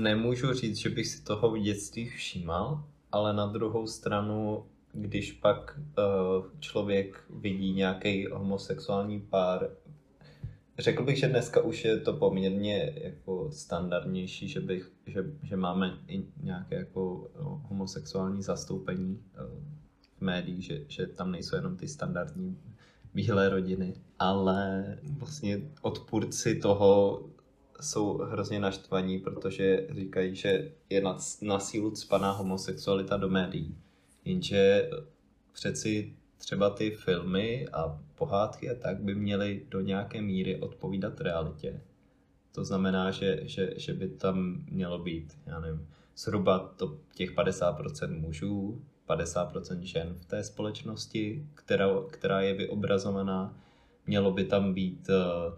Nemůžu 0.00 0.52
říct, 0.52 0.76
že 0.76 0.88
bych 0.88 1.06
si 1.06 1.24
toho 1.24 1.50
v 1.50 1.58
dětství 1.58 2.08
všímal, 2.08 2.84
ale 3.12 3.32
na 3.32 3.46
druhou 3.46 3.86
stranu, 3.86 4.66
když 4.92 5.32
pak 5.32 5.78
uh, 5.78 6.44
člověk 6.60 7.24
vidí 7.30 7.72
nějaký 7.72 8.26
homosexuální 8.26 9.20
pár, 9.20 9.70
řekl 10.78 11.04
bych, 11.04 11.18
že 11.18 11.28
dneska 11.28 11.60
už 11.60 11.84
je 11.84 12.00
to 12.00 12.12
poměrně 12.12 12.92
jako 12.96 13.50
standardnější, 13.52 14.48
že, 14.48 14.60
bych, 14.60 14.92
že, 15.06 15.24
že 15.42 15.56
máme 15.56 15.98
i 16.08 16.24
nějaké 16.42 16.76
jako 16.76 17.30
homosexuální 17.68 18.42
zastoupení 18.42 19.14
uh, 19.14 19.44
v 20.18 20.20
médiích, 20.20 20.64
že, 20.64 20.80
že 20.88 21.06
tam 21.06 21.32
nejsou 21.32 21.56
jenom 21.56 21.76
ty 21.76 21.88
standardní 21.88 22.58
bílé 23.14 23.48
rodiny, 23.48 23.94
ale 24.18 24.84
vlastně 25.18 25.60
odpůrci 25.82 26.54
toho 26.54 27.20
jsou 27.80 28.18
hrozně 28.18 28.60
naštvaní, 28.60 29.18
protože 29.18 29.86
říkají, 29.90 30.36
že 30.36 30.72
je 30.90 31.00
na, 31.00 31.18
na 31.42 31.58
sílu 31.58 31.90
cpaná 31.90 32.32
homosexualita 32.32 33.16
do 33.16 33.28
médií. 33.28 33.76
Jenže 34.24 34.90
přeci 35.52 36.12
třeba 36.38 36.70
ty 36.70 36.90
filmy 36.90 37.68
a 37.72 37.98
pohádky 38.14 38.70
a 38.70 38.74
tak 38.74 39.00
by 39.00 39.14
měly 39.14 39.62
do 39.68 39.80
nějaké 39.80 40.22
míry 40.22 40.60
odpovídat 40.60 41.20
realitě. 41.20 41.80
To 42.52 42.64
znamená, 42.64 43.10
že, 43.10 43.40
že, 43.42 43.74
že 43.76 43.94
by 43.94 44.08
tam 44.08 44.64
mělo 44.70 44.98
být, 44.98 45.38
já 45.46 45.60
nevím, 45.60 45.88
zhruba 46.16 46.58
to 46.76 46.96
těch 47.14 47.34
50% 47.34 48.20
mužů, 48.20 48.82
50% 49.08 49.80
žen 49.80 50.14
v 50.14 50.24
té 50.24 50.44
společnosti, 50.44 51.46
která, 51.54 51.88
která 52.10 52.40
je 52.40 52.54
vyobrazovaná. 52.54 53.54
Mělo 54.06 54.32
by 54.32 54.44
tam 54.44 54.74
být 54.74 55.08
uh, 55.08 55.54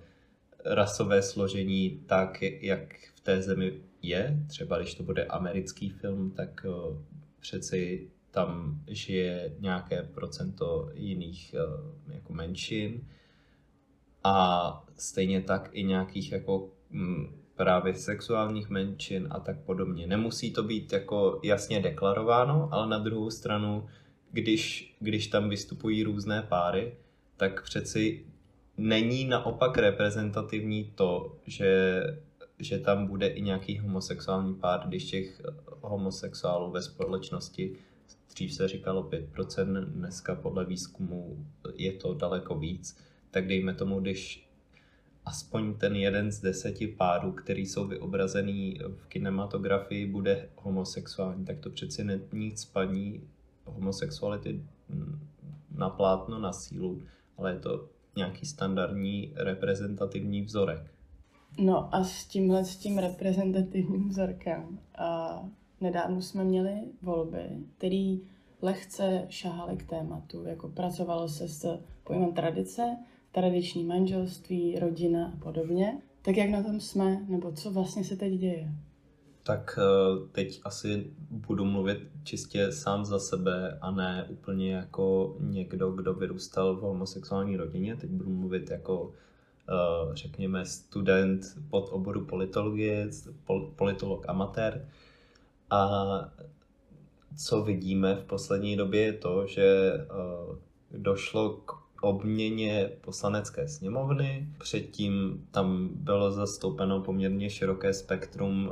rasové 0.64 1.22
složení 1.22 2.02
tak, 2.06 2.42
jak 2.42 2.94
v 3.14 3.20
té 3.20 3.42
zemi 3.42 3.72
je. 4.02 4.44
Třeba 4.48 4.78
když 4.78 4.94
to 4.94 5.02
bude 5.02 5.24
americký 5.24 5.90
film, 5.90 6.30
tak 6.30 6.66
eh, 6.68 6.98
přeci 7.40 8.10
tam 8.30 8.80
žije 8.86 9.54
nějaké 9.58 10.02
procento 10.02 10.90
jiných 10.94 11.54
eh, 11.54 12.14
jako 12.14 12.32
menšin 12.32 13.00
a 14.24 14.86
stejně 14.96 15.42
tak 15.42 15.70
i 15.72 15.84
nějakých 15.84 16.32
jako 16.32 16.70
mm, 16.90 17.38
právě 17.56 17.94
sexuálních 17.94 18.68
menšin 18.68 19.28
a 19.30 19.40
tak 19.40 19.60
podobně. 19.60 20.06
Nemusí 20.06 20.52
to 20.52 20.62
být 20.62 20.92
jako 20.92 21.40
jasně 21.44 21.80
deklarováno, 21.80 22.68
ale 22.72 22.88
na 22.88 22.98
druhou 22.98 23.30
stranu, 23.30 23.86
když, 24.32 24.94
když 25.00 25.26
tam 25.26 25.48
vystupují 25.48 26.02
různé 26.02 26.42
páry, 26.42 26.94
tak 27.36 27.62
přeci 27.62 28.26
není 28.78 29.24
naopak 29.24 29.78
reprezentativní 29.78 30.92
to, 30.94 31.36
že, 31.46 32.02
že 32.58 32.78
tam 32.78 33.06
bude 33.06 33.26
i 33.26 33.42
nějaký 33.42 33.78
homosexuální 33.78 34.54
pár, 34.54 34.88
když 34.88 35.04
těch 35.04 35.42
homosexuálů 35.80 36.70
ve 36.70 36.82
společnosti 36.82 37.76
dřív 38.38 38.54
se 38.54 38.68
říkalo 38.68 39.02
5%, 39.02 39.84
dneska 39.84 40.34
podle 40.34 40.64
výzkumu 40.64 41.46
je 41.74 41.92
to 41.92 42.14
daleko 42.14 42.54
víc, 42.54 42.98
tak 43.30 43.48
dejme 43.48 43.74
tomu, 43.74 44.00
když 44.00 44.48
aspoň 45.24 45.74
ten 45.74 45.96
jeden 45.96 46.32
z 46.32 46.40
deseti 46.40 46.86
párů, 46.86 47.32
který 47.32 47.66
jsou 47.66 47.86
vyobrazený 47.86 48.78
v 48.96 49.06
kinematografii, 49.06 50.06
bude 50.06 50.48
homosexuální, 50.56 51.44
tak 51.44 51.58
to 51.58 51.70
přeci 51.70 52.04
není 52.04 52.56
spadní 52.56 53.22
homosexuality 53.64 54.62
na 55.70 55.90
plátno, 55.90 56.38
na 56.38 56.52
sílu, 56.52 57.02
ale 57.36 57.52
je 57.52 57.58
to 57.58 57.88
nějaký 58.18 58.46
standardní 58.46 59.32
reprezentativní 59.36 60.42
vzorek. 60.42 60.94
No 61.58 61.94
a 61.94 62.04
s 62.04 62.24
tímhle, 62.26 62.64
s 62.64 62.76
tím 62.76 62.98
reprezentativním 62.98 64.08
vzorkem 64.08 64.78
a 64.98 65.42
nedávno 65.80 66.22
jsme 66.22 66.44
měli 66.44 66.80
volby, 67.02 67.42
který 67.76 68.20
lehce 68.62 69.26
šahaly 69.28 69.76
k 69.76 69.86
tématu, 69.86 70.44
jako 70.44 70.68
pracovalo 70.68 71.28
se 71.28 71.48
s 71.48 71.78
pojmem 72.04 72.32
tradice, 72.32 72.96
tradiční 73.32 73.84
manželství, 73.84 74.78
rodina 74.78 75.32
a 75.36 75.36
podobně. 75.36 76.02
Tak 76.22 76.36
jak 76.36 76.50
na 76.50 76.62
tom 76.62 76.80
jsme, 76.80 77.26
nebo 77.28 77.52
co 77.52 77.70
vlastně 77.70 78.04
se 78.04 78.16
teď 78.16 78.32
děje? 78.32 78.72
Tak 79.48 79.78
eh, 79.78 80.28
teď 80.32 80.60
asi 80.64 81.10
budu 81.30 81.64
mluvit 81.64 81.98
čistě 82.24 82.72
sám 82.72 83.04
za 83.04 83.18
sebe 83.18 83.78
a 83.80 83.90
ne 83.90 84.26
úplně 84.28 84.72
jako 84.72 85.36
někdo, 85.40 85.90
kdo 85.90 86.14
vyrůstal 86.14 86.76
v 86.76 86.80
homosexuální 86.80 87.56
rodině. 87.56 87.96
Teď 87.96 88.10
budu 88.10 88.30
mluvit 88.30 88.70
jako 88.70 89.12
eh, 89.68 89.72
řekněme 90.14 90.64
student 90.64 91.44
pod 91.70 91.88
oboru 91.92 92.24
politologie, 92.24 93.10
politolog 93.76 94.28
amatér. 94.28 94.88
A 95.70 95.90
co 97.36 97.62
vidíme 97.62 98.14
v 98.14 98.24
poslední 98.24 98.76
době 98.76 99.00
je 99.00 99.12
to, 99.12 99.46
že 99.46 99.92
eh, 99.94 100.98
došlo 100.98 101.50
k 101.50 101.72
obměně 102.02 102.90
poslanecké 103.00 103.68
sněmovny. 103.68 104.48
Předtím 104.58 105.46
tam 105.50 105.88
bylo 105.92 106.32
zastoupeno 106.32 107.00
poměrně 107.00 107.50
široké 107.50 107.94
spektrum 107.94 108.70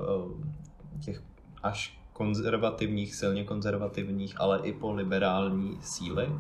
těch 1.00 1.22
až 1.62 1.98
konzervativních, 2.12 3.14
silně 3.14 3.44
konzervativních, 3.44 4.40
ale 4.40 4.60
i 4.62 4.72
po 4.72 4.92
liberální 4.92 5.78
síly. 5.80 6.32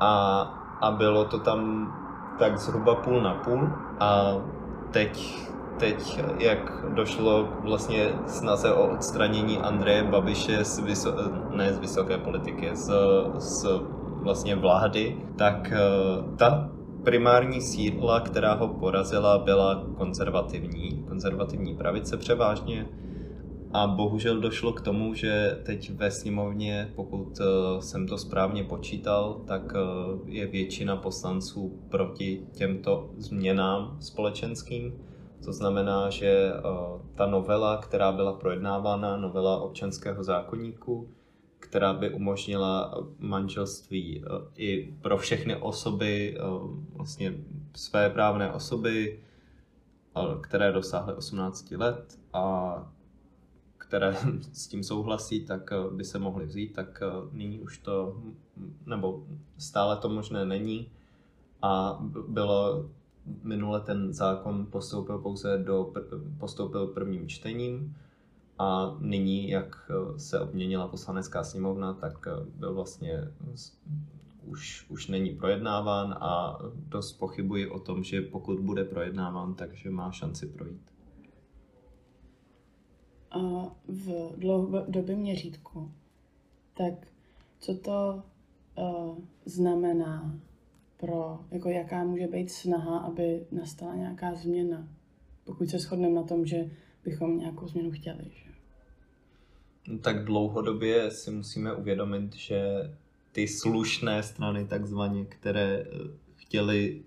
A, 0.00 0.40
a 0.80 0.90
bylo 0.90 1.24
to 1.24 1.38
tam 1.38 1.92
tak 2.38 2.58
zhruba 2.58 2.94
půl 2.94 3.22
na 3.22 3.34
půl. 3.34 3.70
A 4.00 4.34
teď, 4.90 5.38
teď 5.78 6.20
jak 6.38 6.84
došlo 6.94 7.48
vlastně 7.60 8.12
snaze 8.26 8.74
o 8.74 8.90
odstranění 8.90 9.58
Andreje 9.58 10.04
Babiše 10.04 10.64
z, 10.64 10.80
vyso- 10.80 11.50
ne 11.56 11.74
z 11.74 11.78
vysoké 11.78 12.18
politiky, 12.18 12.70
z, 12.72 12.90
z 13.38 13.66
vlastně 14.22 14.56
vlády, 14.56 15.16
tak 15.36 15.72
eh, 15.72 15.78
ta 16.36 16.68
primární 17.04 17.60
sídla, 17.60 18.20
která 18.20 18.54
ho 18.54 18.68
porazila, 18.68 19.38
byla 19.38 19.84
konzervativní, 19.96 21.04
konzervativní 21.08 21.74
pravice 21.74 22.16
převážně. 22.16 22.86
A 23.72 23.86
bohužel 23.86 24.40
došlo 24.40 24.72
k 24.72 24.80
tomu, 24.80 25.14
že 25.14 25.60
teď 25.62 25.90
ve 25.90 26.10
sněmovně, 26.10 26.92
pokud 26.94 27.40
eh, 27.40 27.82
jsem 27.82 28.06
to 28.06 28.18
správně 28.18 28.64
počítal, 28.64 29.42
tak 29.46 29.72
eh, 29.74 29.78
je 30.26 30.46
většina 30.46 30.96
poslanců 30.96 31.80
proti 31.88 32.46
těmto 32.52 33.10
změnám 33.16 33.96
společenským. 34.00 34.92
To 35.44 35.52
znamená, 35.52 36.10
že 36.10 36.52
ta 37.14 37.26
novela, 37.26 37.76
která 37.76 38.12
byla 38.12 38.32
projednávána, 38.32 39.16
novela 39.16 39.60
občanského 39.60 40.24
zákonníku, 40.24 41.08
která 41.62 41.92
by 41.92 42.10
umožnila 42.10 42.94
manželství 43.18 44.24
eh, 44.24 44.28
i 44.56 44.94
pro 45.02 45.18
všechny 45.18 45.56
osoby, 45.56 46.36
eh, 46.36 46.42
vlastně 46.92 47.34
své 47.74 48.10
právné 48.10 48.52
osoby, 48.52 49.20
eh, 50.16 50.20
které 50.40 50.72
dosáhly 50.72 51.14
18 51.14 51.76
let 51.76 52.18
a 52.32 52.76
které 53.92 54.16
s 54.52 54.66
tím 54.66 54.82
souhlasí, 54.82 55.44
tak 55.44 55.70
by 55.90 56.04
se 56.04 56.18
mohly 56.18 56.46
vzít, 56.46 56.72
tak 56.72 57.02
nyní 57.32 57.60
už 57.60 57.78
to, 57.78 58.22
nebo 58.86 59.26
stále 59.58 59.96
to 59.96 60.08
možné 60.08 60.44
není. 60.44 60.88
A 61.62 61.98
bylo 62.28 62.86
minule 63.42 63.80
ten 63.80 64.12
zákon 64.12 64.66
postoupil 64.70 65.18
pouze 65.18 65.58
do, 65.58 65.92
postoupil 66.38 66.86
prvním 66.86 67.28
čtením, 67.28 67.96
a 68.58 68.96
nyní, 69.00 69.50
jak 69.50 69.90
eh, 69.90 70.18
se 70.18 70.40
obměnila 70.40 70.88
poslanecká 70.88 71.44
sněmovna, 71.44 71.94
tak 71.94 72.26
eh, 72.26 72.46
byl 72.56 72.74
vlastně 72.74 73.28
už, 74.46 74.86
už 74.88 75.08
není 75.08 75.30
projednáván 75.30 76.16
a 76.20 76.58
dost 76.88 77.12
pochybuji 77.12 77.66
o 77.70 77.78
tom, 77.78 78.04
že 78.04 78.22
pokud 78.22 78.60
bude 78.60 78.84
projednáván, 78.84 79.54
takže 79.54 79.90
má 79.90 80.12
šanci 80.12 80.46
projít. 80.46 80.92
A 83.32 83.72
v 83.88 84.32
dlouhodobém 84.36 85.18
měřítku, 85.18 85.90
tak 86.76 86.94
co 87.58 87.74
to 87.74 88.22
uh, 88.78 89.18
znamená 89.44 90.40
pro, 90.96 91.40
jako 91.50 91.68
jaká 91.68 92.04
může 92.04 92.26
být 92.26 92.50
snaha, 92.50 92.98
aby 92.98 93.46
nastala 93.52 93.94
nějaká 93.94 94.34
změna, 94.34 94.88
pokud 95.44 95.70
se 95.70 95.78
shodneme 95.78 96.14
na 96.14 96.22
tom, 96.22 96.46
že 96.46 96.70
bychom 97.04 97.38
nějakou 97.38 97.68
změnu 97.68 97.90
chtěli. 97.90 98.24
Že? 98.24 98.52
tak 100.02 100.24
dlouhodobě 100.24 101.10
si 101.10 101.30
musíme 101.30 101.74
uvědomit, 101.74 102.34
že 102.34 102.62
ty 103.32 103.48
slušné 103.48 104.22
strany 104.22 104.64
takzvaně, 104.64 105.24
které 105.24 105.84
eh, 105.86 105.88
chtěly 106.36 107.02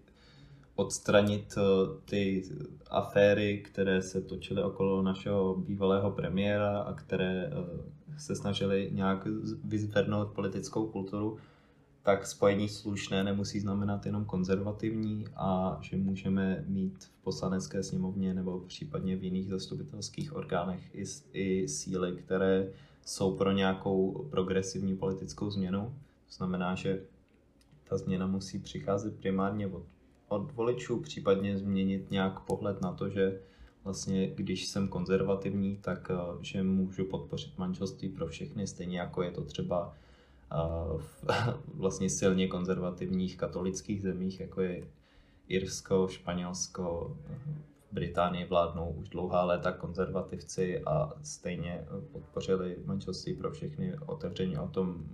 odstranit 0.76 1.56
eh, 1.58 1.62
ty 2.06 2.44
aféry, 2.90 3.58
které 3.58 4.02
se 4.02 4.22
točily 4.22 4.64
okolo 4.64 5.02
našeho 5.02 5.56
bývalého 5.56 6.12
premiéra 6.12 6.80
a 6.80 6.94
které 6.94 7.52
eh, 7.52 8.20
se 8.20 8.36
snažili 8.36 8.90
nějak 8.94 9.28
vyzvednout 9.64 10.32
politickou 10.32 10.88
kulturu, 10.88 11.38
tak 12.04 12.28
spojení 12.28 12.70
slušné 12.70 13.24
nemusí 13.24 13.60
znamenat 13.60 14.06
jenom 14.06 14.26
konzervativní 14.26 15.26
a 15.36 15.80
že 15.82 15.98
můžeme 15.98 16.66
mít 16.68 17.04
v 17.04 17.24
poslanecké 17.24 17.84
sněmovně 17.84 18.34
nebo 18.34 18.60
případně 18.60 19.16
v 19.16 19.24
jiných 19.24 19.50
zastupitelských 19.50 20.36
orgánech 20.36 20.96
i, 20.96 21.04
i 21.34 21.68
síly, 21.68 22.12
které 22.16 22.70
jsou 23.06 23.38
pro 23.38 23.52
nějakou 23.52 24.28
progresivní 24.30 24.96
politickou 24.98 25.50
změnu. 25.50 25.82
To 26.28 26.34
znamená, 26.34 26.76
že 26.76 27.02
ta 27.90 27.98
změna 27.98 28.28
musí 28.28 28.60
přicházet 28.60 29.20
primárně 29.20 29.68
od, 29.68 29.84
od 30.28 30.52
voličů, 30.52 31.00
případně 31.00 31.58
změnit 31.58 32.12
nějak 32.12 32.40
pohled 32.40 32.82
na 32.82 32.92
to, 32.92 33.10
že 33.10 33.42
vlastně, 33.84 34.28
když 34.28 34.68
jsem 34.68 34.88
konzervativní, 34.88 35.78
tak 35.78 36.12
eh, 36.12 36.16
že 36.42 36.64
můžu 36.64 37.06
podpořit 37.06 37.58
manželství 37.58 38.10
pro 38.10 38.28
všechny, 38.28 38.68
stejně 38.68 39.00
jako 39.00 39.24
je 39.24 39.32
to 39.32 39.44
třeba 39.44 39.94
v 40.98 41.26
vlastně 41.74 42.10
silně 42.10 42.48
konzervativních 42.48 43.38
katolických 43.38 44.02
zemích, 44.02 44.40
jako 44.40 44.62
je 44.62 44.88
Irsko, 45.48 46.08
Španělsko, 46.08 47.18
Británii 47.92 48.46
vládnou 48.46 48.90
už 48.90 49.10
dlouhá 49.10 49.44
léta 49.44 49.72
konzervativci 49.72 50.84
a 50.84 51.14
stejně 51.24 51.86
podpořili 52.12 52.78
manželství 52.86 53.34
pro 53.34 53.52
všechny, 53.52 53.98
otevřeně 54.06 54.60
o 54.60 54.68
tom, 54.68 55.06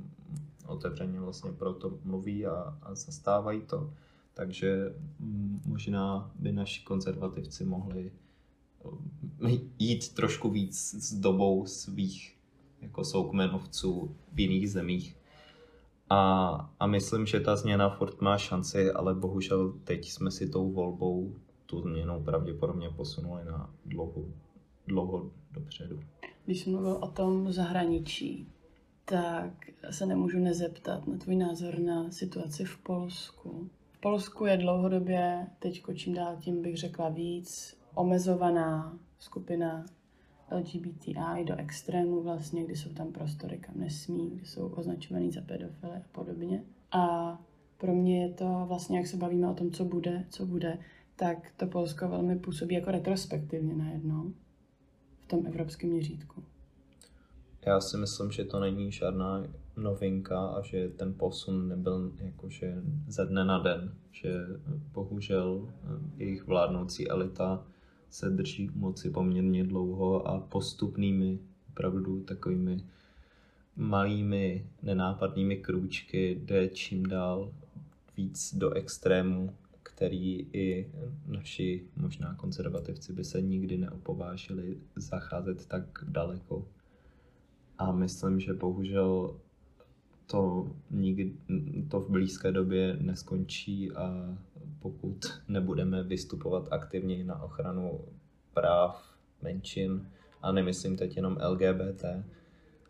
otevřeně 0.67 1.19
vlastně 1.19 1.51
pro 1.51 1.73
to 1.73 1.99
mluví 2.03 2.45
a, 2.45 2.77
a 2.81 2.95
zastávají 2.95 3.61
to. 3.61 3.93
Takže 4.41 4.95
možná 5.65 6.31
by 6.35 6.51
naši 6.51 6.83
konzervativci 6.83 7.65
mohli 7.65 8.11
jít 9.79 10.13
trošku 10.13 10.49
víc 10.49 10.95
s 10.99 11.13
dobou 11.13 11.65
svých 11.65 12.37
jako 12.81 13.05
soukmenovců 13.05 14.15
v 14.33 14.39
jiných 14.39 14.71
zemích 14.71 15.17
a, 16.09 16.49
a 16.79 16.87
myslím, 16.87 17.25
že 17.25 17.39
ta 17.39 17.55
změna 17.55 17.89
furt 17.89 18.21
má 18.21 18.37
šanci, 18.37 18.91
ale 18.91 19.15
bohužel 19.15 19.73
teď 19.83 20.09
jsme 20.09 20.31
si 20.31 20.49
tou 20.49 20.71
volbou 20.71 21.35
tu 21.65 21.81
změnu 21.81 22.23
pravděpodobně 22.23 22.89
posunuli 22.89 23.45
na 23.45 23.73
dlouho, 23.85 24.25
dlouho 24.87 25.31
dopředu. 25.51 25.99
Když 26.45 26.59
jsem 26.59 26.73
mluvil 26.73 26.97
o 27.01 27.07
tom 27.07 27.51
zahraničí, 27.51 28.47
tak 29.05 29.53
se 29.89 30.05
nemůžu 30.05 30.39
nezeptat 30.39 31.07
na 31.07 31.17
tvůj 31.17 31.35
názor 31.35 31.79
na 31.79 32.11
situaci 32.11 32.65
v 32.65 32.77
Polsku. 32.77 33.69
Polsku 34.01 34.45
je 34.45 34.57
dlouhodobě, 34.57 35.47
teď 35.59 35.83
čím 35.95 36.13
dál 36.13 36.37
tím 36.39 36.61
bych 36.61 36.77
řekla 36.77 37.09
víc, 37.09 37.77
omezovaná 37.95 38.99
skupina 39.19 39.85
LGBTI 40.51 41.45
do 41.45 41.55
extrému 41.55 42.23
vlastně, 42.23 42.63
kdy 42.63 42.75
jsou 42.75 42.89
tam 42.89 43.11
prostory, 43.11 43.57
kam 43.57 43.75
nesmí, 43.77 44.29
kdy 44.29 44.45
jsou 44.45 44.67
označovaný 44.67 45.31
za 45.31 45.41
pedofily 45.41 45.91
a 45.91 46.01
podobně. 46.11 46.63
A 46.91 47.37
pro 47.77 47.93
mě 47.93 48.23
je 48.23 48.33
to 48.33 48.65
vlastně, 48.67 48.97
jak 48.97 49.07
se 49.07 49.17
bavíme 49.17 49.49
o 49.49 49.53
tom, 49.53 49.71
co 49.71 49.85
bude, 49.85 50.25
co 50.29 50.45
bude, 50.45 50.77
tak 51.15 51.51
to 51.57 51.67
Polsko 51.67 52.07
velmi 52.07 52.39
působí 52.39 52.75
jako 52.75 52.91
retrospektivně 52.91 53.75
najednou 53.75 54.33
v 55.19 55.25
tom 55.25 55.45
evropském 55.45 55.89
měřítku. 55.89 56.43
Já 57.65 57.81
si 57.81 57.97
myslím, 57.97 58.31
že 58.31 58.45
to 58.45 58.59
není 58.59 58.91
žádná 58.91 59.43
novinka 59.77 60.47
a 60.47 60.61
že 60.61 60.89
ten 60.89 61.13
posun 61.13 61.67
nebyl 61.67 62.11
jakože 62.17 62.83
ze 63.07 63.25
dne 63.25 63.45
na 63.45 63.59
den, 63.59 63.93
že 64.11 64.45
bohužel 64.93 65.73
jejich 66.17 66.47
vládnoucí 66.47 67.09
elita 67.09 67.65
se 68.09 68.29
drží 68.29 68.71
moci 68.75 69.09
poměrně 69.09 69.63
dlouho 69.63 70.27
a 70.27 70.39
postupnými, 70.39 71.39
opravdu 71.69 72.23
takovými 72.23 72.83
malými 73.75 74.65
nenápadnými 74.83 75.57
krůčky 75.57 76.41
jde 76.45 76.67
čím 76.67 77.05
dál 77.05 77.53
víc 78.17 78.55
do 78.55 78.73
extrému, 78.73 79.55
který 79.83 80.47
i 80.53 80.91
naši 81.27 81.87
možná 81.95 82.35
konzervativci 82.35 83.13
by 83.13 83.23
se 83.23 83.41
nikdy 83.41 83.77
neopovážili 83.77 84.77
zacházet 84.95 85.65
tak 85.65 85.83
daleko. 86.07 86.67
A 87.77 87.91
myslím, 87.91 88.39
že 88.39 88.53
bohužel 88.53 89.39
to, 90.31 90.67
nikdy, 90.91 91.33
to 91.91 91.99
v 91.99 92.09
blízké 92.09 92.51
době 92.51 92.97
neskončí 92.99 93.91
a 93.91 94.37
pokud 94.79 95.41
nebudeme 95.47 96.03
vystupovat 96.03 96.67
aktivně 96.71 97.23
na 97.23 97.41
ochranu 97.41 97.99
práv 98.53 99.15
menšin, 99.41 100.05
a 100.41 100.51
nemyslím 100.51 100.97
teď 100.97 101.15
jenom 101.15 101.37
LGBT, 101.47 102.05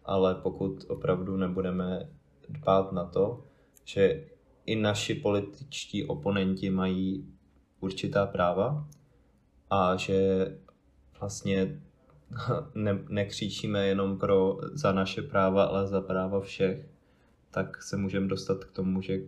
ale 0.05 0.35
pokud 0.35 0.85
opravdu 0.87 1.37
nebudeme 1.37 2.09
dbát 2.49 2.91
na 2.91 3.05
to, 3.05 3.43
že 3.85 4.23
i 4.65 4.75
naši 4.75 5.15
političtí 5.15 6.05
oponenti 6.05 6.69
mají 6.69 7.33
určitá 7.79 8.25
práva 8.25 8.87
a 9.69 9.95
že 9.95 10.47
vlastně 11.19 11.81
ne, 12.75 12.99
nekřičíme 13.09 13.87
jenom 13.87 14.17
pro, 14.17 14.59
za 14.73 14.91
naše 14.91 15.21
práva, 15.21 15.63
ale 15.63 15.87
za 15.87 16.01
práva 16.01 16.39
všech, 16.39 16.90
tak 17.51 17.83
se 17.83 17.97
můžeme 17.97 18.27
dostat 18.27 18.63
k 18.63 18.71
tomu, 18.71 19.01
že 19.01 19.21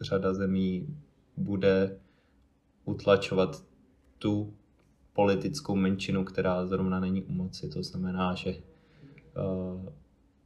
řada 0.00 0.34
zemí 0.34 0.96
bude 1.36 1.98
utlačovat 2.84 3.64
tu 4.18 4.54
politickou 5.12 5.76
menšinu, 5.76 6.24
která 6.24 6.66
zrovna 6.66 7.00
není 7.00 7.22
u 7.22 7.32
moci. 7.32 7.68
To 7.68 7.82
znamená, 7.82 8.34
že, 8.34 8.54
uh, 9.36 9.88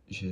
že 0.06 0.30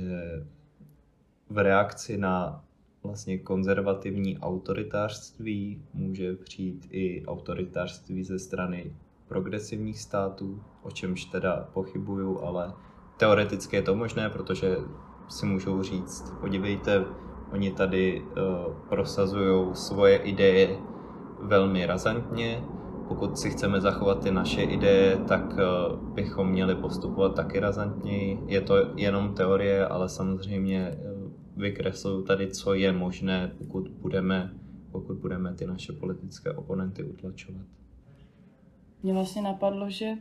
v 1.49 1.57
reakci 1.57 2.17
na 2.17 2.65
vlastně 3.03 3.37
konzervativní 3.37 4.39
autoritářství 4.39 5.81
může 5.93 6.35
přijít 6.35 6.87
i 6.89 7.25
autoritářství 7.25 8.23
ze 8.23 8.39
strany 8.39 8.95
progresivních 9.27 9.99
států, 9.99 10.63
o 10.81 10.91
čemž 10.91 11.25
teda 11.25 11.69
pochybuju, 11.73 12.39
ale 12.39 12.73
teoreticky 13.17 13.75
je 13.75 13.81
to 13.81 13.95
možné, 13.95 14.29
protože 14.29 14.77
si 15.27 15.45
můžou 15.45 15.83
říct, 15.83 16.33
podívejte, 16.41 17.05
oni 17.51 17.71
tady 17.71 18.21
uh, 18.21 18.73
prosazují 18.89 19.75
svoje 19.75 20.17
ideje 20.17 20.77
velmi 21.41 21.85
razantně, 21.85 22.63
pokud 23.07 23.37
si 23.37 23.49
chceme 23.49 23.81
zachovat 23.81 24.23
ty 24.23 24.31
naše 24.31 24.61
ideje, 24.61 25.17
tak 25.17 25.53
uh, 25.53 25.99
bychom 26.13 26.49
měli 26.49 26.75
postupovat 26.75 27.35
taky 27.35 27.59
razantněji. 27.59 28.39
Je 28.47 28.61
to 28.61 28.75
jenom 28.95 29.33
teorie, 29.33 29.87
ale 29.87 30.09
samozřejmě 30.09 30.91
uh, 30.91 31.31
vykresluju 31.57 32.23
tady, 32.23 32.51
co 32.51 32.73
je 32.73 32.91
možné, 32.91 33.51
pokud 33.57 33.87
budeme, 33.89 34.53
pokud 34.91 35.17
budeme 35.17 35.53
ty 35.53 35.67
naše 35.67 35.93
politické 35.93 36.51
oponenty 36.51 37.03
utlačovat. 37.03 37.65
Mně 39.03 39.13
vlastně 39.13 39.41
napadlo, 39.41 39.89
že 39.89 40.13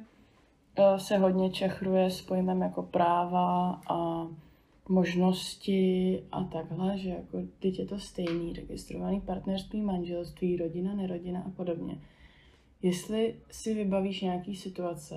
se 0.96 1.18
hodně 1.18 1.50
čechruje 1.50 2.10
s 2.10 2.22
pojmem 2.22 2.62
jako 2.62 2.82
práva 2.82 3.80
a 3.90 4.26
možnosti 4.88 6.22
a 6.32 6.44
takhle, 6.44 6.98
že 6.98 7.08
jako 7.08 7.42
teď 7.58 7.78
je 7.78 7.86
to 7.86 7.98
stejný, 7.98 8.52
registrovaný 8.52 9.20
partnerství, 9.20 9.82
manželství, 9.82 10.56
rodina, 10.56 10.94
nerodina 10.94 11.42
a 11.42 11.50
podobně. 11.50 12.00
Jestli 12.82 13.36
si 13.50 13.74
vybavíš 13.74 14.20
nějaký 14.20 14.56
situace, 14.56 15.14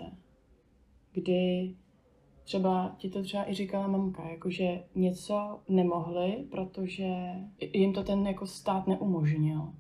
kdy 1.12 1.76
třeba 2.44 2.96
ti 2.98 3.10
to 3.10 3.24
třeba 3.24 3.50
i 3.50 3.54
říkala 3.54 3.88
mamka, 3.88 4.30
jakože 4.30 4.84
něco 4.96 5.60
nemohli, 5.70 6.46
protože 6.52 7.08
jim 7.74 7.94
to 7.94 8.04
ten 8.04 8.28
jako 8.28 8.48
stát 8.48 8.88
neumožnil. 8.88 9.74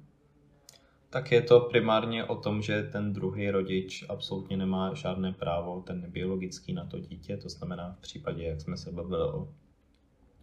Tak 1.09 1.31
je 1.31 1.41
to 1.41 1.59
primárně 1.59 2.23
o 2.23 2.35
tom, 2.35 2.61
že 2.61 2.83
ten 2.83 3.13
druhý 3.13 3.49
rodič 3.49 4.05
absolutně 4.09 4.57
nemá 4.57 4.93
žádné 4.93 5.33
právo, 5.33 5.81
ten 5.81 6.11
biologický 6.11 6.73
na 6.73 6.85
to 6.85 6.99
dítě, 6.99 7.37
to 7.37 7.49
znamená 7.49 7.95
v 7.99 8.01
případě, 8.01 8.43
jak 8.43 8.61
jsme 8.61 8.77
se 8.77 8.91
bavili 8.91 9.23
o 9.23 9.47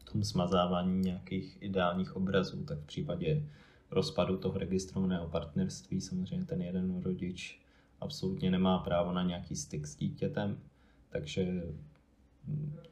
tom 0.02 0.24
smazávání 0.24 1.00
nějakých 1.00 1.58
ideálních 1.60 2.16
obrazů, 2.16 2.64
tak 2.64 2.78
v 2.78 2.86
případě 2.86 3.42
rozpadu 3.90 4.36
toho 4.36 4.58
registrovaného 4.58 5.28
partnerství 5.28 6.00
samozřejmě 6.00 6.46
ten 6.46 6.62
jeden 6.62 7.02
rodič 7.02 7.60
absolutně 8.00 8.50
nemá 8.50 8.78
právo 8.78 9.12
na 9.12 9.22
nějaký 9.22 9.56
styk 9.56 9.86
s 9.86 9.96
dítětem, 9.96 10.58
takže 11.08 11.62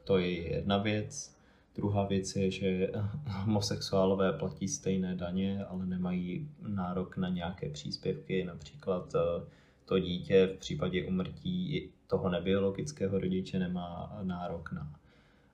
to 0.05 0.19
je 0.19 0.53
jedna 0.53 0.79
věc. 0.79 1.37
Druhá 1.75 2.07
věc 2.07 2.37
je, 2.37 2.51
že 2.51 2.91
homosexuálové 3.27 4.33
platí 4.33 4.69
stejné 4.69 5.15
daně, 5.15 5.65
ale 5.65 5.87
nemají 5.87 6.49
nárok 6.69 7.17
na 7.17 7.29
nějaké 7.29 7.69
příspěvky, 7.69 8.45
například 8.45 9.15
eh, 9.15 9.45
to 9.85 9.99
dítě 9.99 10.47
v 10.47 10.59
případě 10.59 11.05
umrtí 11.05 11.89
toho 12.07 12.29
nebiologického 12.29 13.19
rodiče 13.19 13.59
nemá 13.59 14.19
nárok 14.23 14.73
na 14.73 14.93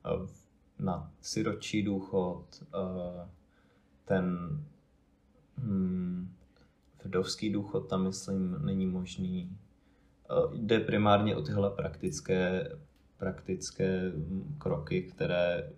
eh, 0.06 0.45
na 0.78 1.12
siročí 1.20 1.82
důchod, 1.82 2.44
eh, 2.62 3.28
ten 4.04 4.36
hmm, 5.56 6.32
vdovský 7.04 7.52
důchod 7.52 7.80
tam, 7.80 8.04
myslím, 8.04 8.56
není 8.64 8.86
možný. 8.86 9.58
Eh, 10.30 10.56
jde 10.56 10.80
primárně 10.80 11.36
o 11.36 11.42
tyhle 11.42 11.70
praktické, 11.70 12.70
praktické 13.18 14.12
kroky, 14.58 15.02
které 15.02 15.72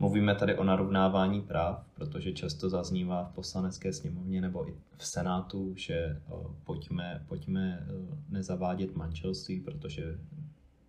Mluvíme 0.00 0.34
tady 0.34 0.56
o 0.56 0.64
narovnávání 0.64 1.42
práv, 1.42 1.86
protože 1.94 2.32
často 2.32 2.70
zaznívá 2.70 3.24
v 3.24 3.34
poslanecké 3.34 3.92
sněmovně 3.92 4.40
nebo 4.40 4.68
i 4.68 4.74
v 4.96 5.06
Senátu, 5.06 5.74
že 5.76 5.94
eh, 5.94 6.20
pojďme, 6.64 7.24
pojďme 7.28 7.86
nezavádět 8.28 8.96
manželství, 8.96 9.60
protože 9.60 10.18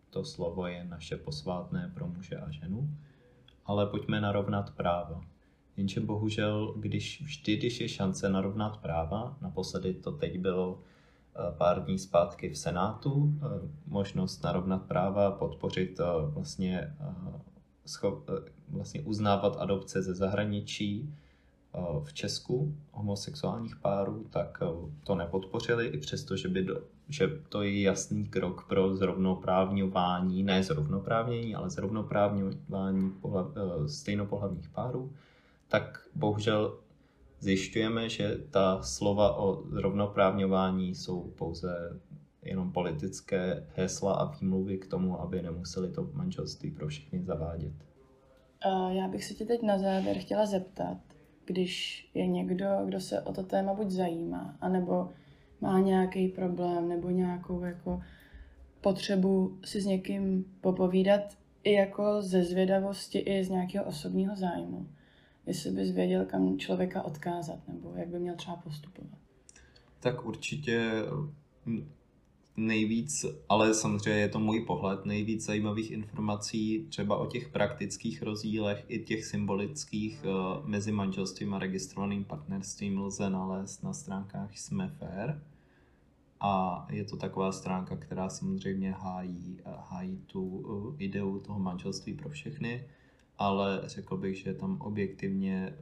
to 0.10 0.24
slovo 0.24 0.68
je 0.68 0.84
naše 0.84 1.18
posvátné 1.18 1.92
pro 1.94 2.08
muže 2.08 2.38
a 2.38 2.52
ženu 2.52 2.98
ale 3.66 3.88
pojďme 3.88 4.22
narovnat 4.22 4.70
práva. 4.70 5.22
Jenže 5.78 6.00
bohužel, 6.00 6.74
když 6.78 7.22
vždy, 7.22 7.58
když 7.58 7.82
je 7.82 7.90
šance 7.90 8.30
narovnat 8.30 8.78
práva, 8.78 9.38
naposledy 9.42 9.94
to 9.94 10.12
teď 10.12 10.40
bylo 10.40 10.80
eh, 10.80 11.58
pár 11.58 11.86
dní 11.86 12.00
zpátky 12.00 12.50
v 12.50 12.58
Senátu, 12.58 13.34
eh, 13.36 13.70
možnost 13.88 14.44
narovnat 14.44 14.86
práva, 14.86 15.32
podpořit 15.32 16.00
eh, 16.00 16.04
vlastně, 16.26 16.96
vlastně 18.70 19.02
uznávat 19.02 19.58
adopce 19.60 20.02
ze 20.02 20.14
zahraničí 20.14 21.14
v 22.04 22.14
Česku 22.14 22.76
homosexuálních 22.92 23.76
párů, 23.76 24.26
tak 24.30 24.60
to 25.04 25.16
nepodpořili, 25.16 25.88
i 25.88 25.98
přesto, 25.98 26.36
že 26.36 26.48
by 26.48 26.64
do, 26.64 26.82
že 27.10 27.28
to 27.50 27.62
je 27.62 27.82
jasný 27.82 28.26
krok 28.26 28.66
pro 28.68 28.96
zrovnoprávňování, 28.96 30.44
ne 30.44 30.64
zrovnoprávnění, 30.64 31.56
ale 31.56 31.70
zrovnoprávňování 31.70 33.12
pohlav, 33.22 33.48
eh, 33.56 33.90
stejnopohlavních 33.90 34.70
párů, 34.70 35.14
tak 35.68 36.08
bohužel 36.16 36.78
zjišťujeme, 37.40 38.10
že 38.10 38.38
ta 38.50 38.82
slova 38.82 39.38
o 39.38 39.64
zrovnoprávňování 39.70 40.96
jsou 40.96 41.22
pouze 41.22 42.00
jenom 42.44 42.72
politické 42.72 43.68
hesla 43.76 44.14
a 44.14 44.26
výmluvy 44.26 44.78
k 44.78 44.88
tomu, 44.88 45.22
aby 45.22 45.42
nemuseli 45.42 45.92
to 45.92 46.10
manželství 46.14 46.72
pro 46.72 46.88
všechny 46.88 47.24
zavádět. 47.24 47.74
Já 48.90 49.08
bych 49.08 49.24
se 49.26 49.34
tě 49.34 49.46
teď 49.46 49.62
na 49.62 49.78
závěr 49.78 50.18
chtěla 50.18 50.46
zeptat, 50.46 50.98
když 51.46 52.08
je 52.14 52.28
někdo, 52.28 52.66
kdo 52.86 53.00
se 53.00 53.22
o 53.22 53.34
to 53.34 53.44
téma 53.44 53.74
buď 53.74 53.90
zajímá, 53.90 54.58
anebo 54.62 55.10
má 55.62 55.80
nějaký 55.80 56.28
problém 56.28 56.90
nebo 56.90 57.10
nějakou 57.10 57.64
jako 57.64 58.02
potřebu 58.82 59.60
si 59.66 59.82
s 59.82 59.86
někým 59.86 60.46
popovídat 60.62 61.38
i 61.64 61.74
jako 61.74 62.22
ze 62.22 62.44
zvědavosti, 62.44 63.20
i 63.20 63.44
z 63.44 63.50
nějakého 63.50 63.86
osobního 63.86 64.36
zájmu. 64.36 64.88
Jestli 65.46 65.72
bys 65.72 65.92
věděl, 65.92 66.26
kam 66.26 66.60
člověka 66.60 67.02
odkázat, 67.02 67.68
nebo 67.68 67.94
jak 67.96 68.08
by 68.08 68.20
měl 68.20 68.36
třeba 68.36 68.56
postupovat. 68.56 69.20
Tak 70.00 70.26
určitě 70.26 70.92
nejvíc, 72.58 73.26
ale 73.50 73.74
samozřejmě 73.74 74.22
je 74.22 74.30
to 74.30 74.40
můj 74.40 74.66
pohled, 74.66 75.06
nejvíc 75.06 75.46
zajímavých 75.46 75.92
informací 75.92 76.86
třeba 76.90 77.18
o 77.18 77.26
těch 77.26 77.50
praktických 77.50 78.22
rozdílech 78.22 78.86
i 78.88 79.00
těch 79.00 79.26
symbolických 79.26 80.24
uh, 80.24 80.68
mezi 80.68 80.92
manželstvím 80.92 81.54
a 81.54 81.60
registrovaným 81.60 82.24
partnerstvím 82.24 83.00
lze 83.00 83.30
nalézt 83.30 83.84
na 83.84 83.94
stránkách 83.94 84.58
Jsme 84.58 84.88
fair. 84.88 85.42
A 86.40 86.88
je 86.92 87.04
to 87.04 87.18
taková 87.18 87.52
stránka, 87.52 87.96
která 87.96 88.30
samozřejmě 88.30 88.92
hájí, 88.92 89.58
hájí 89.66 90.18
tu 90.18 90.44
uh, 90.44 90.96
ideu 90.98 91.40
toho 91.40 91.60
manželství 91.60 92.14
pro 92.14 92.30
všechny. 92.30 92.86
ale 93.38 93.82
řekl 93.86 94.18
bych, 94.18 94.38
že 94.38 94.54
tam 94.54 94.82
objektivně 94.82 95.74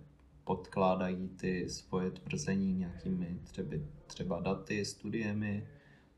podkládají 0.43 1.29
ty 1.29 1.69
svoje 1.69 2.12
tvrzení 2.12 2.73
nějakými 2.73 3.39
třeba, 3.43 3.69
třeba 4.08 4.39
daty, 4.39 4.86
studiemi, 4.86 5.67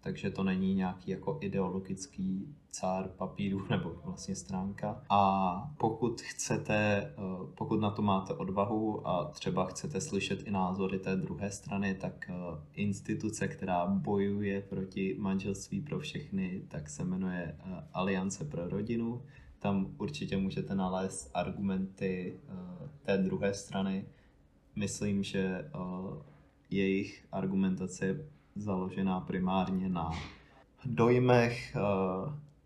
takže 0.01 0.29
to 0.29 0.43
není 0.43 0.75
nějaký 0.75 1.11
jako 1.11 1.37
ideologický 1.41 2.55
cár 2.71 3.07
papíru 3.07 3.65
nebo 3.69 3.95
vlastně 4.05 4.35
stránka. 4.35 5.03
A 5.09 5.73
pokud 5.77 6.21
chcete, 6.21 6.75
eh, 6.77 7.13
pokud 7.55 7.81
na 7.81 7.91
to 7.91 8.01
máte 8.01 8.33
odvahu 8.33 9.07
a 9.07 9.25
třeba 9.25 9.65
chcete 9.65 10.01
slyšet 10.01 10.47
i 10.47 10.51
názory 10.51 10.99
té 10.99 11.15
druhé 11.15 11.51
strany, 11.51 11.95
tak 11.95 12.29
eh, 12.29 12.33
instituce, 12.73 13.47
která 13.47 13.85
bojuje 13.85 14.61
proti 14.61 15.15
manželství 15.19 15.81
pro 15.81 15.99
všechny, 15.99 16.61
tak 16.67 16.89
se 16.89 17.03
jmenuje 17.03 17.57
eh, 17.59 17.83
Aliance 17.93 18.45
pro 18.45 18.69
rodinu. 18.69 19.21
Tam 19.59 19.95
určitě 19.97 20.37
můžete 20.37 20.75
nalézt 20.75 21.31
argumenty 21.33 22.39
té 23.03 23.17
druhé 23.17 23.53
strany. 23.53 24.05
Myslím, 24.75 25.23
že 25.23 25.69
jejich 26.69 27.25
argumentace 27.31 28.05
je 28.05 28.25
založená 28.55 29.19
primárně 29.19 29.89
na 29.89 30.11
dojmech, 30.85 31.75
eh, 31.75 31.79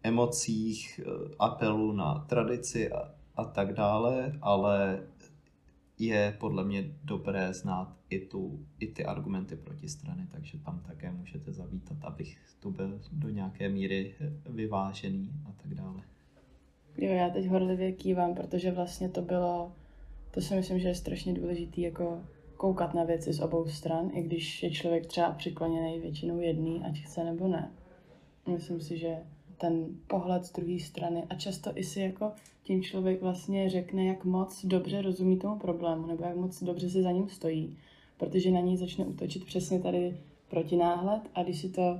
emocích, 0.04 1.00
eh, 1.04 1.36
apelu 1.40 1.92
na 1.92 2.20
tradici 2.20 2.92
a, 2.92 3.12
a 3.36 3.46
tak 3.46 3.74
dále, 3.74 4.40
ale 4.42 5.04
je 6.00 6.38
podle 6.40 6.64
mě 6.64 6.92
dobré 7.04 7.54
znát 7.54 7.96
i, 8.10 8.20
tu, 8.20 8.66
i 8.80 8.88
ty 8.88 9.06
argumenty 9.06 9.56
proti 9.56 9.90
strany, 9.90 10.28
takže 10.32 10.58
tam 10.58 10.80
také 10.80 11.12
můžete 11.12 11.54
zavítat, 11.54 11.98
abych 12.02 12.38
tu 12.60 12.72
byl 12.72 13.00
do 13.12 13.30
nějaké 13.30 13.70
míry 13.70 14.16
vyvážený 14.50 15.32
a 15.46 15.52
tak 15.62 15.74
dále. 15.74 16.02
Jo, 16.98 17.12
já 17.12 17.30
teď 17.30 17.48
horlivě 17.48 17.92
kývám, 17.92 18.36
protože 18.36 18.72
vlastně 18.72 19.10
to 19.10 19.22
bylo, 19.22 19.72
to 20.32 20.42
si 20.42 20.56
myslím, 20.56 20.80
že 20.80 20.88
je 20.88 20.96
strašně 20.96 21.34
důležitý 21.34 21.82
jako 21.82 22.24
koukat 22.58 22.94
na 22.94 23.04
věci 23.04 23.34
z 23.34 23.40
obou 23.40 23.66
stran, 23.68 24.12
i 24.14 24.22
když 24.22 24.64
je 24.64 24.72
člověk 24.72 25.06
třeba 25.06 25.32
přikloněný 25.32 26.00
většinou 26.00 26.40
jedný, 26.40 26.84
ať 26.86 27.00
chce 27.00 27.24
nebo 27.24 27.48
ne. 27.48 27.72
Myslím 28.48 28.82
si, 28.82 28.98
že 28.98 29.18
ten 29.58 29.86
pohled 30.08 30.46
z 30.46 30.52
druhé 30.52 30.80
strany 30.80 31.24
a 31.30 31.36
často 31.36 31.72
i 31.76 31.84
si 31.84 32.00
jako 32.00 32.32
tím 32.64 32.84
člověk 32.84 33.22
vlastně 33.22 33.70
řekne, 33.70 34.06
jak 34.06 34.26
moc 34.26 34.66
dobře 34.66 35.02
rozumí 35.02 35.38
tomu 35.38 35.60
problému, 35.60 36.08
nebo 36.08 36.24
jak 36.24 36.36
moc 36.36 36.64
dobře 36.64 36.90
si 36.90 37.02
za 37.02 37.12
ním 37.12 37.30
stojí, 37.30 37.78
protože 38.18 38.52
na 38.52 38.60
něj 38.60 38.78
začne 38.78 39.06
útočit 39.06 39.46
přesně 39.46 39.80
tady 39.80 40.18
protináhled 40.50 41.22
a 41.36 41.44
když 41.44 41.62
si 41.62 41.70
to, 41.70 42.00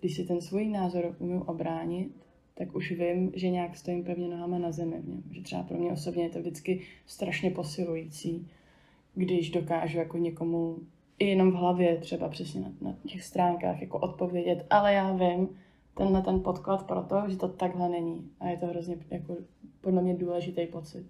když 0.00 0.16
si 0.16 0.24
ten 0.24 0.40
svůj 0.40 0.68
názor 0.68 1.16
umím 1.18 1.42
obránit, 1.42 2.12
tak 2.54 2.74
už 2.76 2.92
vím, 2.92 3.32
že 3.34 3.50
nějak 3.50 3.76
stojím 3.76 4.04
pevně 4.04 4.28
nohama 4.28 4.58
na 4.58 4.72
zemi. 4.72 5.02
Že 5.30 5.42
třeba 5.42 5.62
pro 5.62 5.78
mě 5.78 5.92
osobně 5.92 6.22
je 6.22 6.30
to 6.30 6.38
vždycky 6.38 6.80
strašně 7.06 7.50
posilující, 7.50 8.48
když 9.14 9.50
dokážu 9.50 9.98
jako 9.98 10.18
někomu 10.18 10.78
i 11.18 11.26
jenom 11.26 11.52
v 11.52 11.54
hlavě 11.54 11.96
třeba 11.96 12.28
přesně 12.28 12.60
na, 12.60 12.72
na 12.80 12.96
těch 13.06 13.22
stránkách 13.22 13.80
jako 13.80 13.98
odpovědět, 13.98 14.66
ale 14.70 14.92
já 14.92 15.12
vím 15.12 15.48
tenhle 15.94 16.22
ten 16.22 16.40
podklad 16.40 16.86
pro 16.86 17.02
to, 17.02 17.22
že 17.28 17.36
to 17.36 17.48
takhle 17.48 17.88
není. 17.88 18.30
A 18.40 18.48
je 18.48 18.56
to 18.56 18.66
hrozně 18.66 18.96
jako 19.10 19.36
podle 19.80 20.02
mě 20.02 20.14
důležitý 20.14 20.66
pocit. 20.66 21.06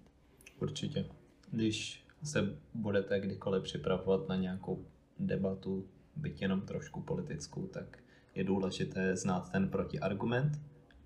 Určitě. 0.61 1.05
Když 1.51 2.05
se 2.23 2.57
budete 2.73 3.19
kdykoliv 3.19 3.63
připravovat 3.63 4.29
na 4.29 4.35
nějakou 4.35 4.85
debatu, 5.19 5.85
byť 6.15 6.41
jenom 6.41 6.61
trošku 6.61 7.01
politickou, 7.01 7.67
tak 7.67 7.99
je 8.35 8.43
důležité 8.43 9.15
znát 9.15 9.51
ten 9.51 9.69
protiargument, 9.69 10.61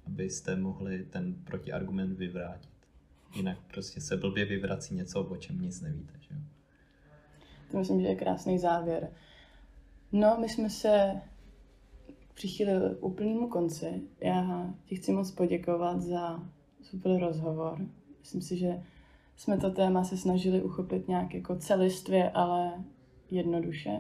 abyste 0.06 0.56
mohli 0.56 1.06
ten 1.06 1.36
protiargument 1.44 2.18
vyvrátit. 2.18 2.72
Jinak 3.36 3.58
prostě 3.74 4.02
se 4.02 4.18
blbě 4.18 4.46
vyvrací 4.46 4.96
něco, 4.96 5.24
o 5.24 5.38
čem 5.38 5.62
nic 5.62 5.82
nevíte. 5.82 6.14
Že 6.20 6.36
jo? 6.36 6.40
To 7.72 7.78
myslím, 7.78 8.02
že 8.02 8.08
je 8.08 8.16
krásný 8.16 8.60
závěr. 8.60 9.12
No, 10.12 10.38
my 10.40 10.50
jsme 10.50 10.70
se 10.70 11.22
přichýlili 12.34 12.96
k 12.96 13.04
úplnému 13.04 13.48
konci. 13.48 14.02
Já 14.22 14.74
ti 14.86 14.96
chci 14.96 15.12
moc 15.12 15.32
poděkovat 15.32 16.02
za 16.02 16.44
super 16.82 17.20
rozhovor. 17.20 17.80
Myslím 18.20 18.42
si, 18.42 18.58
že 18.58 18.84
jsme 19.36 19.58
to 19.58 19.72
téma 19.72 20.04
se 20.04 20.18
snažili 20.18 20.62
uchopit 20.62 21.08
nějak 21.08 21.34
jako 21.34 21.56
celistvě, 21.56 22.32
ale 22.32 22.84
jednoduše. 23.32 24.00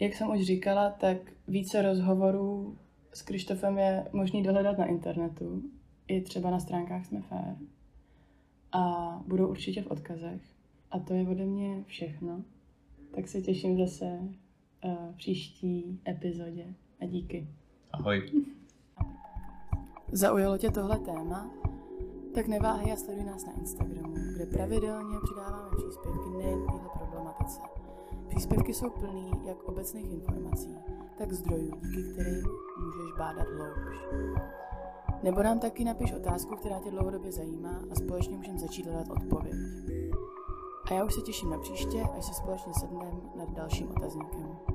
Jak 0.00 0.14
jsem 0.14 0.30
už 0.30 0.42
říkala, 0.42 0.90
tak 0.90 1.16
více 1.48 1.82
rozhovorů 1.82 2.78
s 3.12 3.22
Krištofem 3.22 3.78
je 3.78 4.06
možný 4.12 4.42
dohledat 4.42 4.78
na 4.78 4.86
internetu, 4.86 5.62
i 6.08 6.20
třeba 6.20 6.50
na 6.50 6.60
stránkách 6.60 7.06
Jsme 7.06 7.22
fair. 7.22 7.54
A 8.72 9.22
budou 9.26 9.48
určitě 9.48 9.82
v 9.82 9.90
odkazech. 9.90 10.42
A 10.90 10.98
to 10.98 11.14
je 11.14 11.28
ode 11.28 11.46
mě 11.46 11.84
všechno. 11.86 12.42
Tak 13.14 13.28
se 13.28 13.40
těším 13.40 13.78
zase 13.78 14.18
uh, 14.84 15.14
příští 15.16 16.00
epizodě 16.08 16.74
a 17.00 17.06
díky. 17.06 17.48
Ahoj. 17.92 18.30
Zaujalo 20.12 20.58
tě 20.58 20.70
tohle 20.70 20.98
téma? 20.98 21.50
Tak 22.34 22.48
neváhej 22.48 22.92
a 22.92 22.96
sleduj 22.96 23.24
nás 23.24 23.46
na 23.46 23.52
Instagramu, 23.52 24.14
kde 24.34 24.46
pravidelně 24.46 25.16
přidáváme 25.22 25.76
příspěvky 25.76 26.30
nejen 26.38 26.62
k 26.62 26.66
téhle 26.72 26.88
problematice. 26.98 27.60
Příspěvky 28.28 28.74
jsou 28.74 28.90
plný 28.90 29.30
jak 29.46 29.62
obecných 29.62 30.12
informací, 30.12 30.76
tak 31.18 31.32
zdrojů, 31.32 31.70
díky 31.70 32.12
kterým 32.12 32.44
můžeš 32.84 33.12
bádat 33.18 33.46
hloubš. 33.48 33.96
Nebo 35.22 35.42
nám 35.42 35.58
taky 35.58 35.84
napiš 35.84 36.12
otázku, 36.12 36.56
která 36.56 36.80
tě 36.80 36.90
dlouhodobě 36.90 37.32
zajímá 37.32 37.82
a 37.90 37.94
společně 37.94 38.36
můžeme 38.36 38.58
začít 38.58 38.86
hledat 38.86 39.10
odpověď. 39.10 39.54
A 40.90 40.94
já 40.94 41.04
už 41.04 41.14
se 41.14 41.20
těším 41.20 41.50
na 41.50 41.58
příště, 41.58 42.02
až 42.18 42.24
se 42.24 42.34
společně 42.34 42.72
sedneme 42.74 43.10
nad 43.34 43.50
dalším 43.50 43.90
otazníkem. 43.90 44.73